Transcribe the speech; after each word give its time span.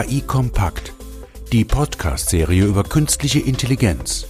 KI 0.00 0.22
Kompakt, 0.22 0.94
die 1.52 1.62
Podcast-Serie 1.62 2.64
über 2.64 2.84
künstliche 2.84 3.40
Intelligenz. 3.40 4.26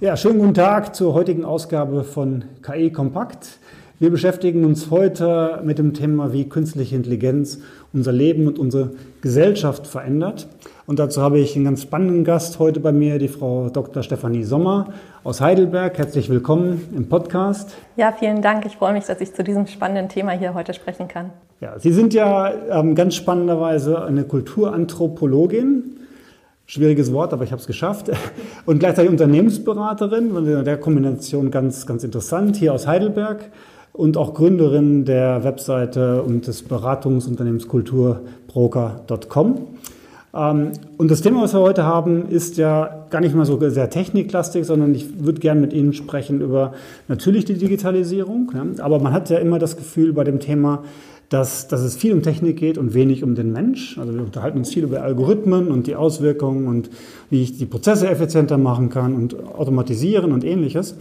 Ja, 0.00 0.16
schönen 0.16 0.38
guten 0.38 0.54
Tag 0.54 0.94
zur 0.94 1.12
heutigen 1.12 1.44
Ausgabe 1.44 2.02
von 2.02 2.44
KI 2.62 2.90
Kompakt. 2.90 3.58
Wir 3.98 4.08
beschäftigen 4.08 4.64
uns 4.64 4.90
heute 4.90 5.60
mit 5.64 5.78
dem 5.78 5.92
Thema, 5.92 6.32
wie 6.32 6.48
künstliche 6.48 6.96
Intelligenz 6.96 7.58
unser 7.92 8.12
Leben 8.12 8.46
und 8.46 8.58
unsere 8.58 8.92
Gesellschaft 9.20 9.86
verändert. 9.86 10.48
Und 10.86 10.98
dazu 10.98 11.22
habe 11.22 11.38
ich 11.38 11.56
einen 11.56 11.64
ganz 11.64 11.80
spannenden 11.80 12.24
Gast 12.24 12.58
heute 12.58 12.78
bei 12.78 12.92
mir, 12.92 13.18
die 13.18 13.28
Frau 13.28 13.70
Dr. 13.70 14.02
Stefanie 14.02 14.44
Sommer 14.44 14.92
aus 15.22 15.40
Heidelberg. 15.40 15.96
Herzlich 15.96 16.28
willkommen 16.28 16.88
im 16.94 17.08
Podcast. 17.08 17.74
Ja, 17.96 18.12
vielen 18.12 18.42
Dank. 18.42 18.66
Ich 18.66 18.76
freue 18.76 18.92
mich, 18.92 19.06
dass 19.06 19.18
ich 19.22 19.32
zu 19.32 19.42
diesem 19.42 19.66
spannenden 19.66 20.10
Thema 20.10 20.32
hier 20.32 20.52
heute 20.52 20.74
sprechen 20.74 21.08
kann. 21.08 21.30
Ja, 21.62 21.78
Sie 21.78 21.90
sind 21.90 22.12
ja 22.12 22.52
ähm, 22.68 22.94
ganz 22.94 23.14
spannenderweise 23.14 24.04
eine 24.04 24.24
Kulturanthropologin. 24.24 25.84
Schwieriges 26.66 27.14
Wort, 27.14 27.32
aber 27.32 27.44
ich 27.44 27.52
habe 27.52 27.60
es 27.60 27.66
geschafft. 27.66 28.10
Und 28.66 28.80
gleichzeitig 28.80 29.10
Unternehmensberaterin, 29.10 30.36
in 30.36 30.64
der 30.66 30.76
Kombination 30.76 31.50
ganz, 31.50 31.86
ganz 31.86 32.04
interessant, 32.04 32.56
hier 32.56 32.74
aus 32.74 32.86
Heidelberg 32.86 33.50
und 33.94 34.18
auch 34.18 34.34
Gründerin 34.34 35.06
der 35.06 35.44
Webseite 35.44 36.22
und 36.22 36.46
des 36.46 36.62
Beratungsunternehmens 36.62 37.68
kulturbroker.com. 37.68 39.68
Ähm, 40.34 40.72
und 40.96 41.10
das 41.10 41.22
Thema, 41.22 41.42
was 41.42 41.54
wir 41.54 41.60
heute 41.60 41.84
haben, 41.84 42.28
ist 42.28 42.56
ja 42.56 43.06
gar 43.10 43.20
nicht 43.20 43.34
mal 43.34 43.46
so 43.46 43.58
sehr 43.70 43.90
techniklastig, 43.90 44.64
sondern 44.64 44.94
ich 44.94 45.24
würde 45.24 45.40
gerne 45.40 45.60
mit 45.60 45.72
Ihnen 45.72 45.92
sprechen 45.92 46.40
über 46.40 46.72
natürlich 47.08 47.44
die 47.44 47.54
Digitalisierung. 47.54 48.50
Aber 48.78 48.98
man 48.98 49.12
hat 49.12 49.30
ja 49.30 49.38
immer 49.38 49.58
das 49.58 49.76
Gefühl 49.76 50.12
bei 50.12 50.24
dem 50.24 50.40
Thema, 50.40 50.82
dass, 51.28 51.68
dass 51.68 51.80
es 51.80 51.96
viel 51.96 52.12
um 52.12 52.22
Technik 52.22 52.58
geht 52.58 52.78
und 52.78 52.94
wenig 52.94 53.24
um 53.24 53.34
den 53.34 53.52
Mensch. 53.52 53.98
Also 53.98 54.14
wir 54.14 54.22
unterhalten 54.22 54.58
uns 54.58 54.72
viel 54.72 54.84
über 54.84 55.02
Algorithmen 55.02 55.68
und 55.68 55.86
die 55.86 55.96
Auswirkungen 55.96 56.68
und 56.68 56.90
wie 57.30 57.42
ich 57.42 57.56
die 57.56 57.66
Prozesse 57.66 58.08
effizienter 58.08 58.58
machen 58.58 58.88
kann 58.88 59.14
und 59.14 59.34
automatisieren 59.44 60.32
und 60.32 60.44
ähnliches. 60.44 60.96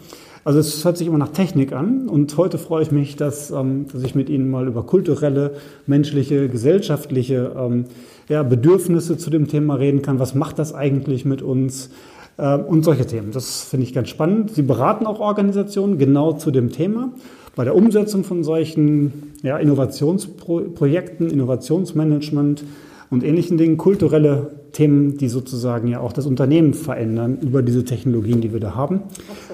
Also 0.46 0.60
es 0.60 0.84
hört 0.84 0.98
sich 0.98 1.08
immer 1.08 1.18
nach 1.18 1.30
Technik 1.30 1.72
an 1.72 2.10
und 2.10 2.36
heute 2.38 2.58
freue 2.58 2.84
ich 2.84 2.92
mich, 2.92 3.16
dass, 3.16 3.52
ähm, 3.52 3.86
dass 3.92 4.04
ich 4.04 4.14
mit 4.14 4.30
Ihnen 4.30 4.52
mal 4.52 4.68
über 4.68 4.84
kulturelle, 4.84 5.56
menschliche, 5.88 6.50
gesellschaftliche 6.50 7.56
ähm, 7.58 7.86
ja, 8.28 8.44
Bedürfnisse 8.44 9.18
zu 9.18 9.30
dem 9.30 9.48
Thema 9.48 9.76
reden 9.76 10.02
kann. 10.02 10.20
Was 10.20 10.36
macht 10.36 10.60
das 10.60 10.74
eigentlich 10.74 11.24
mit 11.24 11.42
uns? 11.42 11.90
Äh, 12.38 12.58
und 12.58 12.84
solche 12.84 13.06
Themen. 13.06 13.32
Das 13.32 13.64
finde 13.64 13.86
ich 13.86 13.94
ganz 13.94 14.10
spannend. 14.10 14.52
Sie 14.52 14.64
beraten 14.64 15.06
auch 15.06 15.20
Organisationen 15.20 15.98
genau 15.98 16.34
zu 16.34 16.52
dem 16.52 16.72
Thema. 16.72 17.14
Bei 17.56 17.64
der 17.64 17.76
Umsetzung 17.76 18.24
von 18.24 18.44
solchen 18.44 19.34
ja, 19.44 19.58
Innovationsprojekten, 19.58 21.30
Innovationsmanagement 21.30 22.64
und 23.12 23.24
ähnlichen 23.24 23.58
Dingen, 23.58 23.78
kulturelle 23.78 24.52
Themen, 24.72 25.18
die 25.18 25.28
sozusagen 25.30 25.88
ja 25.88 26.00
auch 26.00 26.14
das 26.14 26.26
Unternehmen 26.26 26.74
verändern 26.74 27.38
über 27.42 27.62
diese 27.62 27.86
Technologien, 27.86 28.42
die 28.42 28.52
wir 28.52 28.60
da 28.60 28.74
haben. 28.74 29.04
Absolut. 29.30 29.53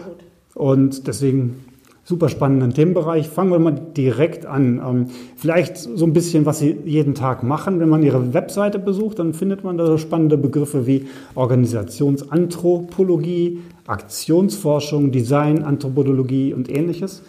Und 0.59 1.07
deswegen 1.07 1.65
super 2.03 2.27
spannenden 2.27 2.73
Themenbereich. 2.73 3.29
Fangen 3.29 3.52
wir 3.52 3.59
mal 3.59 3.71
direkt 3.71 4.45
an. 4.45 4.81
Ähm, 4.85 5.05
vielleicht 5.38 5.77
so 5.77 6.05
ein 6.05 6.11
bisschen, 6.11 6.45
was 6.45 6.59
Sie 6.59 6.77
jeden 6.83 7.15
Tag 7.15 7.43
machen. 7.43 7.79
Wenn 7.79 7.88
man 7.88 8.03
Ihre 8.03 8.33
Webseite 8.33 8.77
besucht, 8.77 9.19
dann 9.19 9.33
findet 9.33 9.64
man 9.64 9.77
da 9.77 9.86
so 9.86 9.97
spannende 9.97 10.37
Begriffe 10.37 10.86
wie 10.86 11.08
Organisationsanthropologie, 11.33 13.61
Aktionsforschung, 13.87 15.14
Design, 15.14 15.64
Anthropologie 15.64 16.53
und 16.53 16.70
ähnliches. 16.70 17.23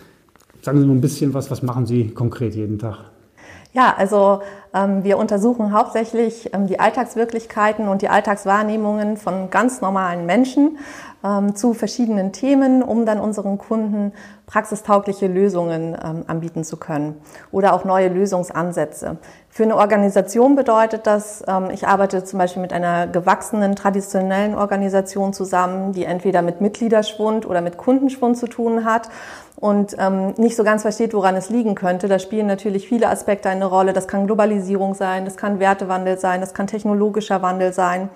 Sagen 0.63 0.81
Sie 0.81 0.87
mal 0.87 0.95
ein 0.95 1.01
bisschen 1.01 1.35
was, 1.35 1.53
was 1.53 1.63
machen 1.63 1.87
Sie 1.87 2.09
konkret 2.09 2.57
jeden 2.57 2.81
Tag? 2.81 2.99
Ja, 3.73 3.95
also 3.97 4.41
ähm, 4.75 5.05
wir 5.05 5.17
untersuchen 5.17 5.73
hauptsächlich 5.73 6.53
ähm, 6.53 6.67
die 6.67 6.81
Alltagswirklichkeiten 6.81 7.87
und 7.87 8.03
die 8.03 8.09
Alltagswahrnehmungen 8.09 9.17
von 9.17 9.49
ganz 9.51 9.81
normalen 9.81 10.27
Menschen 10.27 10.79
ähm, 11.25 11.55
zu 11.55 11.75
verschiedenen 11.75 12.33
Themen, 12.33 12.83
um 12.83 13.07
dann 13.07 13.21
unseren 13.21 13.59
Kunden 13.59 14.13
praxistaugliche 14.51 15.29
Lösungen 15.29 15.97
ähm, 16.03 16.25
anbieten 16.27 16.65
zu 16.65 16.77
können 16.77 17.21
oder 17.53 17.73
auch 17.73 17.85
neue 17.85 18.09
Lösungsansätze. 18.09 19.19
Für 19.49 19.63
eine 19.63 19.77
Organisation 19.77 20.57
bedeutet 20.57 21.07
das, 21.07 21.45
ähm, 21.47 21.71
ich 21.73 21.87
arbeite 21.87 22.25
zum 22.25 22.39
Beispiel 22.39 22.61
mit 22.61 22.73
einer 22.73 23.07
gewachsenen 23.07 23.77
traditionellen 23.77 24.57
Organisation 24.57 25.33
zusammen, 25.33 25.93
die 25.93 26.05
entweder 26.05 26.43
mit 26.43 26.61
Mitgliederschwund 26.61 27.47
oder 27.47 27.61
mit 27.61 27.77
Kundenschwund 27.77 28.37
zu 28.37 28.49
tun 28.49 28.85
hat 28.85 29.09
und 29.57 29.95
ähm, 29.99 30.35
nicht 30.37 30.57
so 30.57 30.65
ganz 30.65 30.83
versteht, 30.83 31.15
woran 31.15 31.37
es 31.37 31.49
liegen 31.51 31.77
könnte. 31.77 32.09
Da 32.09 32.19
spielen 32.19 32.47
natürlich 32.47 32.89
viele 32.89 33.09
Aspekte 33.09 33.49
eine 33.49 33.67
Rolle. 33.67 33.93
Das 33.93 34.09
kann 34.09 34.27
Globalisierung 34.27 34.95
sein, 34.95 35.25
das 35.25 35.37
kann 35.37 35.61
Wertewandel 35.61 36.19
sein, 36.19 36.41
das 36.41 36.55
kann 36.55 36.67
technologischer 36.67 37.43
Wandel 37.43 37.73
sein. 37.73 38.09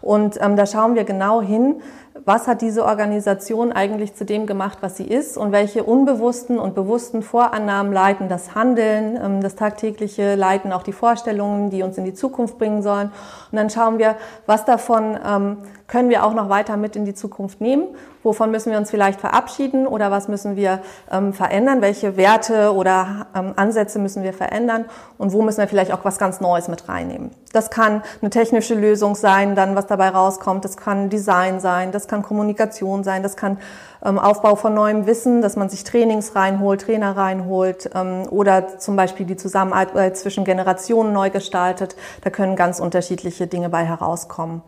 Und 0.00 0.38
ähm, 0.40 0.56
da 0.56 0.66
schauen 0.66 0.94
wir 0.94 1.04
genau 1.04 1.42
hin, 1.42 1.80
was 2.24 2.46
hat 2.46 2.62
diese 2.62 2.84
Organisation 2.84 3.72
eigentlich 3.72 4.14
zu 4.14 4.24
dem 4.24 4.46
gemacht, 4.46 4.78
was 4.80 4.96
sie 4.96 5.06
ist 5.06 5.36
und 5.36 5.52
welche 5.52 5.75
unbewussten 5.84 6.58
und 6.58 6.74
bewussten 6.74 7.22
Vorannahmen 7.22 7.92
leiten 7.92 8.28
das 8.28 8.54
Handeln, 8.54 9.18
ähm, 9.22 9.40
das 9.40 9.54
tagtägliche 9.54 10.34
leiten 10.34 10.72
auch 10.72 10.82
die 10.82 10.92
Vorstellungen, 10.92 11.70
die 11.70 11.82
uns 11.82 11.98
in 11.98 12.04
die 12.04 12.14
Zukunft 12.14 12.58
bringen 12.58 12.82
sollen. 12.82 13.10
Und 13.50 13.56
dann 13.56 13.70
schauen 13.70 13.98
wir, 13.98 14.16
was 14.46 14.64
davon 14.64 15.18
ähm, 15.24 15.58
können 15.86 16.10
wir 16.10 16.24
auch 16.24 16.34
noch 16.34 16.48
weiter 16.48 16.76
mit 16.76 16.96
in 16.96 17.04
die 17.04 17.14
Zukunft 17.14 17.60
nehmen? 17.60 17.88
Wovon 18.26 18.50
müssen 18.50 18.72
wir 18.72 18.78
uns 18.78 18.90
vielleicht 18.90 19.20
verabschieden 19.20 19.86
oder 19.86 20.10
was 20.10 20.26
müssen 20.26 20.56
wir 20.56 20.80
ähm, 21.12 21.32
verändern? 21.32 21.80
Welche 21.80 22.16
Werte 22.16 22.74
oder 22.74 23.28
ähm, 23.36 23.52
Ansätze 23.54 24.00
müssen 24.00 24.24
wir 24.24 24.32
verändern? 24.32 24.86
Und 25.16 25.32
wo 25.32 25.42
müssen 25.42 25.58
wir 25.58 25.68
vielleicht 25.68 25.92
auch 25.92 26.04
was 26.04 26.18
ganz 26.18 26.40
Neues 26.40 26.66
mit 26.66 26.88
reinnehmen? 26.88 27.30
Das 27.52 27.70
kann 27.70 28.02
eine 28.20 28.30
technische 28.30 28.74
Lösung 28.74 29.14
sein, 29.14 29.54
dann 29.54 29.76
was 29.76 29.86
dabei 29.86 30.08
rauskommt. 30.08 30.64
Das 30.64 30.76
kann 30.76 31.08
Design 31.08 31.60
sein, 31.60 31.92
das 31.92 32.08
kann 32.08 32.24
Kommunikation 32.24 33.04
sein, 33.04 33.22
das 33.22 33.36
kann 33.36 33.58
ähm, 34.04 34.18
Aufbau 34.18 34.56
von 34.56 34.74
neuem 34.74 35.06
Wissen, 35.06 35.40
dass 35.40 35.54
man 35.54 35.68
sich 35.68 35.84
Trainings 35.84 36.34
reinholt, 36.34 36.80
Trainer 36.80 37.16
reinholt 37.16 37.90
ähm, 37.94 38.24
oder 38.28 38.78
zum 38.78 38.96
Beispiel 38.96 39.24
die 39.24 39.36
Zusammenarbeit 39.36 40.16
zwischen 40.16 40.44
Generationen 40.44 41.12
neu 41.12 41.30
gestaltet. 41.30 41.94
Da 42.24 42.30
können 42.30 42.56
ganz 42.56 42.80
unterschiedliche 42.80 43.46
Dinge 43.46 43.68
bei 43.68 43.84
herauskommen. 43.84 44.62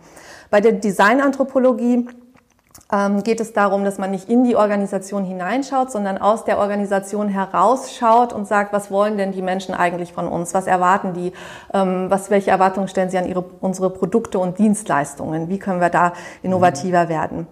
Bei 0.50 0.60
der 0.60 0.72
Designanthropologie 0.72 2.06
geht 3.22 3.41
es 3.41 3.53
darum, 3.53 3.84
dass 3.84 3.99
man 3.99 4.10
nicht 4.10 4.31
in 4.31 4.44
die 4.44 4.56
Organisation 4.56 5.22
hineinschaut, 5.22 5.91
sondern 5.91 6.16
aus 6.16 6.44
der 6.44 6.59
Organisation 6.59 7.28
herausschaut 7.28 8.32
und 8.32 8.49
sagt, 8.49 8.72
was 8.72 8.91
wollen 8.91 9.19
denn 9.19 9.32
die 9.32 9.43
Menschen 9.43 9.75
eigentlich 9.75 10.15
von 10.15 10.26
uns? 10.26 10.54
Was 10.54 10.66
erwarten 10.66 11.12
die? 11.12 11.32
Ähm, 11.75 12.06
was, 12.09 12.31
welche 12.31 12.50
Erwartungen 12.50 12.88
stellen 12.88 13.10
sie 13.10 13.19
an 13.19 13.27
ihre, 13.27 13.43
unsere 13.60 13.91
Produkte 13.91 14.38
und 14.38 14.59
Dienstleistungen? 14.59 15.50
Wie 15.50 15.59
können 15.59 15.82
wir 15.82 15.91
da 15.91 16.15
innovativer 16.43 17.04
mhm. 17.04 17.09
werden? 17.10 17.47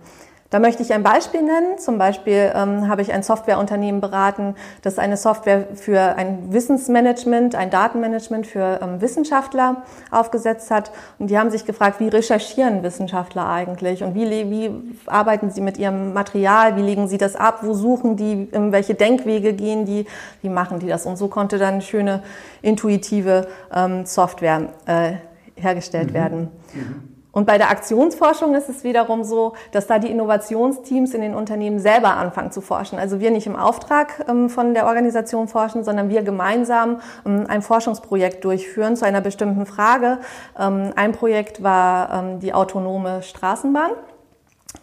Da 0.56 0.60
möchte 0.60 0.82
ich 0.82 0.94
ein 0.94 1.02
Beispiel 1.02 1.42
nennen. 1.42 1.76
Zum 1.76 1.98
Beispiel 1.98 2.50
ähm, 2.54 2.88
habe 2.88 3.02
ich 3.02 3.12
ein 3.12 3.22
Softwareunternehmen 3.22 4.00
beraten, 4.00 4.54
das 4.80 4.98
eine 4.98 5.18
Software 5.18 5.66
für 5.74 6.16
ein 6.16 6.50
Wissensmanagement, 6.50 7.54
ein 7.54 7.68
Datenmanagement 7.68 8.46
für 8.46 8.80
ähm, 8.82 9.02
Wissenschaftler 9.02 9.82
aufgesetzt 10.10 10.70
hat. 10.70 10.92
Und 11.18 11.28
die 11.28 11.38
haben 11.38 11.50
sich 11.50 11.66
gefragt, 11.66 12.00
wie 12.00 12.08
recherchieren 12.08 12.82
Wissenschaftler 12.82 13.46
eigentlich 13.46 14.02
und 14.02 14.14
wie, 14.14 14.30
wie 14.50 14.70
arbeiten 15.04 15.50
sie 15.50 15.60
mit 15.60 15.76
ihrem 15.76 16.14
Material, 16.14 16.74
wie 16.76 16.82
legen 16.82 17.06
sie 17.06 17.18
das 17.18 17.36
ab, 17.36 17.58
wo 17.60 17.74
suchen 17.74 18.16
die, 18.16 18.48
ähm, 18.52 18.72
welche 18.72 18.94
Denkwege 18.94 19.52
gehen 19.52 19.84
die, 19.84 20.06
wie 20.40 20.48
machen 20.48 20.78
die 20.78 20.86
das. 20.86 21.04
Und 21.04 21.18
so 21.18 21.28
konnte 21.28 21.58
dann 21.58 21.82
schöne 21.82 22.22
intuitive 22.62 23.46
ähm, 23.74 24.06
Software 24.06 24.70
äh, 24.86 25.16
hergestellt 25.54 26.12
mhm. 26.12 26.14
werden. 26.14 26.48
Mhm. 26.72 27.15
Und 27.36 27.44
bei 27.44 27.58
der 27.58 27.68
Aktionsforschung 27.68 28.54
ist 28.54 28.70
es 28.70 28.82
wiederum 28.82 29.22
so, 29.22 29.52
dass 29.70 29.86
da 29.86 29.98
die 29.98 30.10
Innovationsteams 30.10 31.12
in 31.12 31.20
den 31.20 31.34
Unternehmen 31.34 31.78
selber 31.78 32.16
anfangen 32.16 32.50
zu 32.50 32.62
forschen. 32.62 32.98
Also 32.98 33.20
wir 33.20 33.30
nicht 33.30 33.46
im 33.46 33.56
Auftrag 33.56 34.24
ähm, 34.26 34.48
von 34.48 34.72
der 34.72 34.86
Organisation 34.86 35.46
forschen, 35.46 35.84
sondern 35.84 36.08
wir 36.08 36.22
gemeinsam 36.22 37.02
ähm, 37.26 37.44
ein 37.46 37.60
Forschungsprojekt 37.60 38.42
durchführen 38.42 38.96
zu 38.96 39.04
einer 39.04 39.20
bestimmten 39.20 39.66
Frage. 39.66 40.16
Ähm, 40.58 40.92
ein 40.96 41.12
Projekt 41.12 41.62
war 41.62 42.38
die 42.40 42.54
autonome 42.54 43.22
Straßenbahn. 43.22 43.90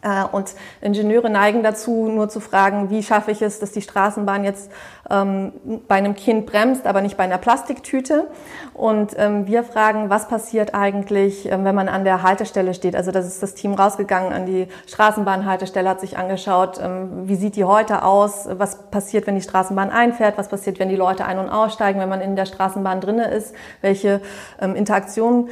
Äh, 0.03 0.25
und 0.31 0.53
Ingenieure 0.81 1.29
neigen 1.29 1.63
dazu, 1.63 2.07
nur 2.07 2.29
zu 2.29 2.39
fragen, 2.39 2.89
wie 2.89 3.01
schaffe 3.01 3.31
ich 3.31 3.41
es, 3.41 3.59
dass 3.59 3.71
die 3.71 3.81
Straßenbahn 3.81 4.43
jetzt 4.43 4.71
ähm, 5.09 5.53
bei 5.87 5.95
einem 5.95 6.15
Kind 6.15 6.45
bremst, 6.45 6.85
aber 6.85 7.01
nicht 7.01 7.17
bei 7.17 7.23
einer 7.23 7.37
Plastiktüte. 7.37 8.27
Und 8.73 9.13
ähm, 9.17 9.47
wir 9.47 9.63
fragen, 9.63 10.09
was 10.09 10.27
passiert 10.27 10.75
eigentlich, 10.75 11.49
ähm, 11.49 11.63
wenn 11.63 11.75
man 11.75 11.87
an 11.87 12.03
der 12.03 12.21
Haltestelle 12.23 12.73
steht. 12.73 12.95
Also 12.95 13.11
das 13.11 13.25
ist 13.25 13.41
das 13.41 13.53
Team 13.53 13.73
rausgegangen 13.73 14.33
an 14.33 14.45
die 14.45 14.67
Straßenbahnhaltestelle, 14.87 15.89
hat 15.89 16.01
sich 16.01 16.17
angeschaut, 16.17 16.79
ähm, 16.81 17.27
wie 17.27 17.35
sieht 17.35 17.55
die 17.55 17.63
heute 17.63 18.03
aus, 18.03 18.47
was 18.49 18.89
passiert, 18.89 19.27
wenn 19.27 19.35
die 19.35 19.41
Straßenbahn 19.41 19.89
einfährt, 19.89 20.37
was 20.37 20.49
passiert, 20.49 20.79
wenn 20.79 20.89
die 20.89 20.95
Leute 20.95 21.25
ein- 21.25 21.39
und 21.39 21.49
aussteigen, 21.49 21.99
wenn 21.99 22.09
man 22.09 22.21
in 22.21 22.35
der 22.35 22.45
Straßenbahn 22.45 22.99
drinne 22.99 23.29
ist, 23.31 23.55
welche 23.81 24.21
ähm, 24.59 24.75
Interaktionen 24.75 25.49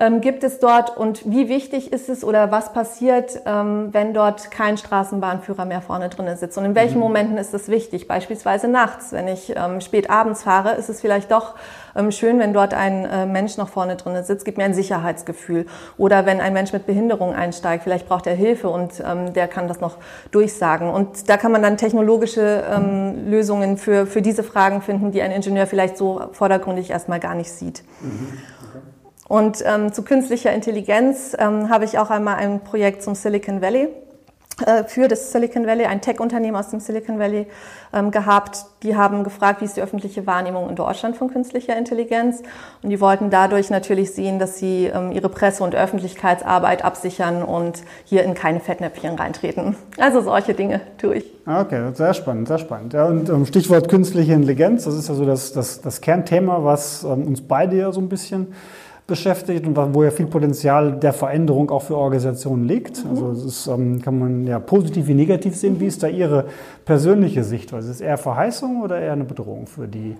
ähm, 0.00 0.22
gibt 0.22 0.42
es 0.42 0.58
dort 0.58 0.96
und 0.96 1.30
wie 1.30 1.48
wichtig 1.48 1.92
ist 1.92 2.08
es 2.08 2.24
oder 2.24 2.50
was 2.50 2.72
passiert, 2.72 3.40
ähm, 3.44 3.90
wenn 3.92 4.14
dort 4.14 4.50
kein 4.50 4.78
Straßenbahnführer 4.78 5.66
mehr 5.66 5.82
vorne 5.82 6.08
drinnen 6.08 6.36
sitzt 6.36 6.56
und 6.56 6.64
in 6.64 6.74
welchen 6.74 6.94
mhm. 6.94 7.00
Momenten 7.00 7.38
ist 7.38 7.52
das 7.52 7.68
wichtig? 7.68 8.08
Beispielsweise 8.08 8.66
nachts, 8.66 9.12
wenn 9.12 9.28
ich 9.28 9.54
ähm, 9.54 9.80
spät 9.82 10.08
abends 10.08 10.42
fahre, 10.42 10.72
ist 10.72 10.88
es 10.88 11.02
vielleicht 11.02 11.30
doch 11.30 11.54
ähm, 11.94 12.10
schön, 12.12 12.38
wenn 12.38 12.54
dort 12.54 12.72
ein 12.72 13.04
äh, 13.04 13.26
Mensch 13.26 13.58
noch 13.58 13.68
vorne 13.68 13.96
drinnen 13.96 14.24
sitzt, 14.24 14.44
gibt 14.44 14.56
mir 14.56 14.64
ein 14.64 14.74
Sicherheitsgefühl. 14.74 15.66
Oder 15.98 16.24
wenn 16.24 16.40
ein 16.40 16.54
Mensch 16.54 16.72
mit 16.72 16.86
Behinderung 16.86 17.34
einsteigt, 17.34 17.84
vielleicht 17.84 18.08
braucht 18.08 18.26
er 18.26 18.34
Hilfe 18.34 18.70
und 18.70 19.02
ähm, 19.06 19.34
der 19.34 19.48
kann 19.48 19.68
das 19.68 19.80
noch 19.80 19.96
durchsagen. 20.30 20.88
Und 20.88 21.28
da 21.28 21.36
kann 21.36 21.52
man 21.52 21.62
dann 21.62 21.76
technologische 21.76 22.64
ähm, 22.70 23.30
Lösungen 23.30 23.76
für, 23.76 24.06
für 24.06 24.22
diese 24.22 24.42
Fragen 24.42 24.80
finden, 24.80 25.12
die 25.12 25.20
ein 25.20 25.30
Ingenieur 25.30 25.66
vielleicht 25.66 25.98
so 25.98 26.22
vordergründig 26.32 26.90
erstmal 26.90 27.20
gar 27.20 27.34
nicht 27.34 27.50
sieht. 27.50 27.82
Mhm. 28.00 28.38
Und 29.30 29.62
ähm, 29.64 29.92
zu 29.92 30.02
künstlicher 30.02 30.52
Intelligenz 30.52 31.36
ähm, 31.38 31.68
habe 31.68 31.84
ich 31.84 32.00
auch 32.00 32.10
einmal 32.10 32.34
ein 32.34 32.64
Projekt 32.64 33.04
zum 33.04 33.14
Silicon 33.14 33.62
Valley 33.62 33.86
äh, 34.66 34.82
für 34.82 35.06
das 35.06 35.30
Silicon 35.30 35.68
Valley, 35.68 35.84
ein 35.84 36.00
Tech-Unternehmen 36.00 36.56
aus 36.56 36.70
dem 36.70 36.80
Silicon 36.80 37.20
Valley 37.20 37.46
ähm, 37.92 38.10
gehabt. 38.10 38.64
Die 38.82 38.96
haben 38.96 39.22
gefragt, 39.22 39.60
wie 39.60 39.66
ist 39.66 39.76
die 39.76 39.82
öffentliche 39.82 40.26
Wahrnehmung 40.26 40.68
in 40.68 40.74
Deutschland 40.74 41.16
von 41.16 41.30
künstlicher 41.30 41.78
Intelligenz. 41.78 42.42
Und 42.82 42.90
die 42.90 43.00
wollten 43.00 43.30
dadurch 43.30 43.70
natürlich 43.70 44.10
sehen, 44.10 44.40
dass 44.40 44.58
sie 44.58 44.86
ähm, 44.86 45.12
ihre 45.12 45.28
Presse- 45.28 45.62
und 45.62 45.76
Öffentlichkeitsarbeit 45.76 46.84
absichern 46.84 47.44
und 47.44 47.84
hier 48.04 48.24
in 48.24 48.34
keine 48.34 48.58
Fettnäpfchen 48.58 49.14
reintreten. 49.14 49.76
Also 49.96 50.22
solche 50.22 50.54
Dinge 50.54 50.80
tue 50.98 51.18
ich. 51.18 51.24
Okay, 51.46 51.92
sehr 51.94 52.14
spannend, 52.14 52.48
sehr 52.48 52.58
spannend. 52.58 52.94
Ja, 52.94 53.04
und 53.04 53.28
ähm, 53.28 53.46
Stichwort 53.46 53.88
künstliche 53.88 54.32
Intelligenz, 54.32 54.86
das 54.86 54.96
ist 54.96 55.08
ja 55.08 55.14
so 55.14 55.24
das, 55.24 55.52
das, 55.52 55.80
das 55.80 56.00
Kernthema, 56.00 56.64
was 56.64 57.04
ähm, 57.04 57.28
uns 57.28 57.42
beide 57.42 57.76
ja 57.76 57.92
so 57.92 58.00
ein 58.00 58.08
bisschen 58.08 58.48
beschäftigt 59.10 59.66
und 59.66 59.76
wo 59.94 60.02
ja 60.02 60.10
viel 60.10 60.26
Potenzial 60.26 60.92
der 60.92 61.12
Veränderung 61.12 61.70
auch 61.70 61.82
für 61.82 61.98
Organisationen 61.98 62.64
liegt. 62.66 63.04
Mhm. 63.04 63.10
Also 63.10 63.44
das 63.44 63.66
ähm, 63.66 64.00
kann 64.00 64.18
man 64.18 64.46
ja 64.46 64.58
positiv 64.58 65.06
wie 65.08 65.14
negativ 65.14 65.54
sehen. 65.54 65.78
Wie 65.80 65.86
ist 65.86 66.02
da 66.02 66.06
Ihre 66.06 66.46
persönliche 66.86 67.44
Sichtweise? 67.44 67.90
Ist 67.90 67.96
es 67.96 68.00
eher 68.00 68.16
Verheißung 68.16 68.80
oder 68.80 68.98
eher 68.98 69.12
eine 69.12 69.24
Bedrohung 69.24 69.66
für 69.66 69.86
die, 69.86 70.16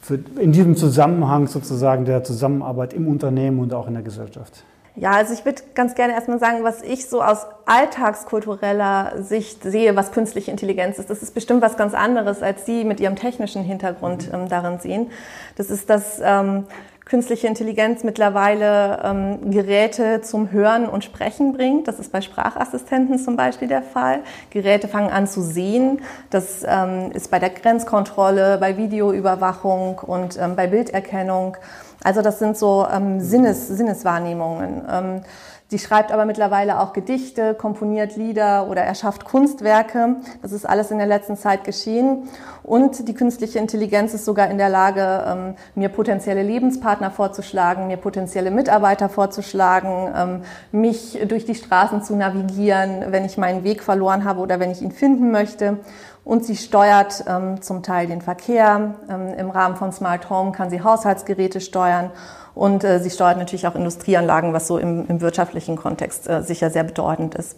für 0.00 0.18
in 0.40 0.52
diesem 0.52 0.76
Zusammenhang 0.76 1.48
sozusagen 1.48 2.06
der 2.06 2.24
Zusammenarbeit 2.24 2.94
im 2.94 3.08
Unternehmen 3.08 3.58
und 3.60 3.74
auch 3.74 3.88
in 3.88 3.94
der 3.94 4.02
Gesellschaft? 4.02 4.64
Ja, 5.00 5.12
also 5.12 5.32
ich 5.32 5.44
würde 5.44 5.62
ganz 5.74 5.94
gerne 5.94 6.14
erstmal 6.14 6.40
sagen, 6.40 6.64
was 6.64 6.82
ich 6.82 7.06
so 7.08 7.22
aus 7.22 7.46
alltagskultureller 7.66 9.22
Sicht 9.22 9.62
sehe, 9.62 9.94
was 9.94 10.10
künstliche 10.10 10.50
Intelligenz 10.50 10.98
ist. 10.98 11.08
Das 11.08 11.22
ist 11.22 11.34
bestimmt 11.34 11.62
was 11.62 11.76
ganz 11.76 11.94
anderes, 11.94 12.42
als 12.42 12.66
Sie 12.66 12.84
mit 12.84 12.98
Ihrem 12.98 13.14
technischen 13.14 13.62
Hintergrund 13.62 14.26
mhm. 14.26 14.34
ähm, 14.34 14.48
darin 14.48 14.80
sehen. 14.80 15.10
Das 15.56 15.70
ist 15.70 15.88
das 15.88 16.20
ähm, 16.20 16.64
künstliche 17.08 17.46
Intelligenz 17.46 18.04
mittlerweile 18.04 19.00
ähm, 19.02 19.50
Geräte 19.50 20.20
zum 20.20 20.52
Hören 20.52 20.86
und 20.86 21.04
Sprechen 21.04 21.54
bringt. 21.54 21.88
Das 21.88 21.98
ist 21.98 22.12
bei 22.12 22.20
Sprachassistenten 22.20 23.18
zum 23.18 23.36
Beispiel 23.36 23.66
der 23.66 23.82
Fall. 23.82 24.20
Geräte 24.50 24.88
fangen 24.88 25.10
an 25.10 25.26
zu 25.26 25.40
sehen. 25.40 26.02
Das 26.30 26.64
ähm, 26.66 27.10
ist 27.12 27.30
bei 27.30 27.38
der 27.38 27.50
Grenzkontrolle, 27.50 28.58
bei 28.58 28.76
Videoüberwachung 28.76 29.98
und 29.98 30.38
ähm, 30.38 30.54
bei 30.54 30.66
Bilderkennung. 30.66 31.56
Also 32.04 32.22
das 32.22 32.38
sind 32.38 32.56
so 32.56 32.86
ähm, 32.92 33.20
Sinnes, 33.20 33.68
Sinneswahrnehmungen. 33.68 35.24
Sie 35.70 35.78
schreibt 35.78 36.12
aber 36.12 36.24
mittlerweile 36.24 36.80
auch 36.80 36.94
Gedichte, 36.94 37.52
komponiert 37.52 38.16
Lieder 38.16 38.68
oder 38.70 38.80
erschafft 38.80 39.26
Kunstwerke. 39.26 40.16
Das 40.40 40.52
ist 40.52 40.66
alles 40.66 40.90
in 40.90 40.96
der 40.96 41.06
letzten 41.06 41.36
Zeit 41.36 41.64
geschehen. 41.64 42.30
Und 42.62 43.06
die 43.06 43.12
künstliche 43.12 43.58
Intelligenz 43.58 44.14
ist 44.14 44.24
sogar 44.24 44.50
in 44.50 44.56
der 44.56 44.70
Lage, 44.70 45.24
ähm, 45.26 45.54
mir 45.74 45.90
potenzielle 45.90 46.42
Lebenspartner 46.42 47.10
vorzuschlagen, 47.10 47.86
mir 47.86 47.98
potenzielle 47.98 48.50
Mitarbeiter 48.50 49.10
vorzuschlagen, 49.10 50.10
ähm, 50.16 50.42
mich 50.72 51.18
durch 51.28 51.44
die 51.44 51.54
Straßen 51.54 52.02
zu 52.02 52.16
navigieren, 52.16 53.04
wenn 53.08 53.26
ich 53.26 53.36
meinen 53.36 53.62
Weg 53.62 53.82
verloren 53.82 54.24
habe 54.24 54.40
oder 54.40 54.60
wenn 54.60 54.70
ich 54.70 54.80
ihn 54.80 54.92
finden 54.92 55.30
möchte. 55.30 55.80
Und 56.24 56.46
sie 56.46 56.56
steuert 56.56 57.24
ähm, 57.26 57.60
zum 57.60 57.82
Teil 57.82 58.06
den 58.06 58.22
Verkehr. 58.22 58.94
Im 59.38 59.50
Rahmen 59.50 59.76
von 59.76 59.92
Smart 59.92 60.28
Home 60.30 60.52
kann 60.52 60.70
sie 60.70 60.82
Haushaltsgeräte 60.82 61.60
steuern 61.60 62.10
und 62.58 62.82
äh, 62.82 62.98
sie 62.98 63.10
steuert 63.10 63.38
natürlich 63.38 63.68
auch 63.68 63.76
Industrieanlagen, 63.76 64.52
was 64.52 64.66
so 64.66 64.78
im, 64.78 65.06
im 65.06 65.20
wirtschaftlichen 65.20 65.76
Kontext 65.76 66.28
äh, 66.28 66.42
sicher 66.42 66.70
sehr 66.70 66.82
bedeutend 66.82 67.36
ist. 67.36 67.56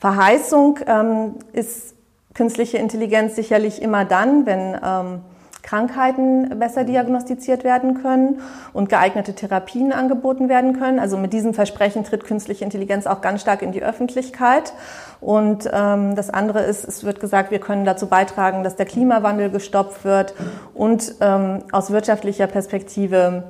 Verheißung 0.00 0.80
ähm, 0.86 1.36
ist 1.52 1.94
künstliche 2.34 2.78
Intelligenz 2.78 3.36
sicherlich 3.36 3.80
immer 3.80 4.04
dann, 4.04 4.46
wenn 4.46 4.76
ähm, 4.84 5.20
Krankheiten 5.62 6.58
besser 6.58 6.82
diagnostiziert 6.82 7.62
werden 7.62 8.02
können 8.02 8.40
und 8.72 8.88
geeignete 8.88 9.34
Therapien 9.34 9.92
angeboten 9.92 10.48
werden 10.48 10.76
können. 10.78 10.98
Also 10.98 11.16
mit 11.16 11.32
diesem 11.32 11.54
Versprechen 11.54 12.02
tritt 12.02 12.24
künstliche 12.24 12.64
Intelligenz 12.64 13.06
auch 13.06 13.20
ganz 13.20 13.42
stark 13.42 13.62
in 13.62 13.70
die 13.70 13.82
Öffentlichkeit. 13.82 14.72
Und 15.20 15.70
ähm, 15.72 16.16
das 16.16 16.30
andere 16.30 16.62
ist, 16.62 16.88
es 16.88 17.04
wird 17.04 17.20
gesagt, 17.20 17.52
wir 17.52 17.60
können 17.60 17.84
dazu 17.84 18.08
beitragen, 18.08 18.64
dass 18.64 18.74
der 18.74 18.86
Klimawandel 18.86 19.50
gestoppt 19.50 20.04
wird 20.04 20.34
und 20.74 21.14
ähm, 21.20 21.60
aus 21.70 21.92
wirtschaftlicher 21.92 22.48
Perspektive 22.48 23.44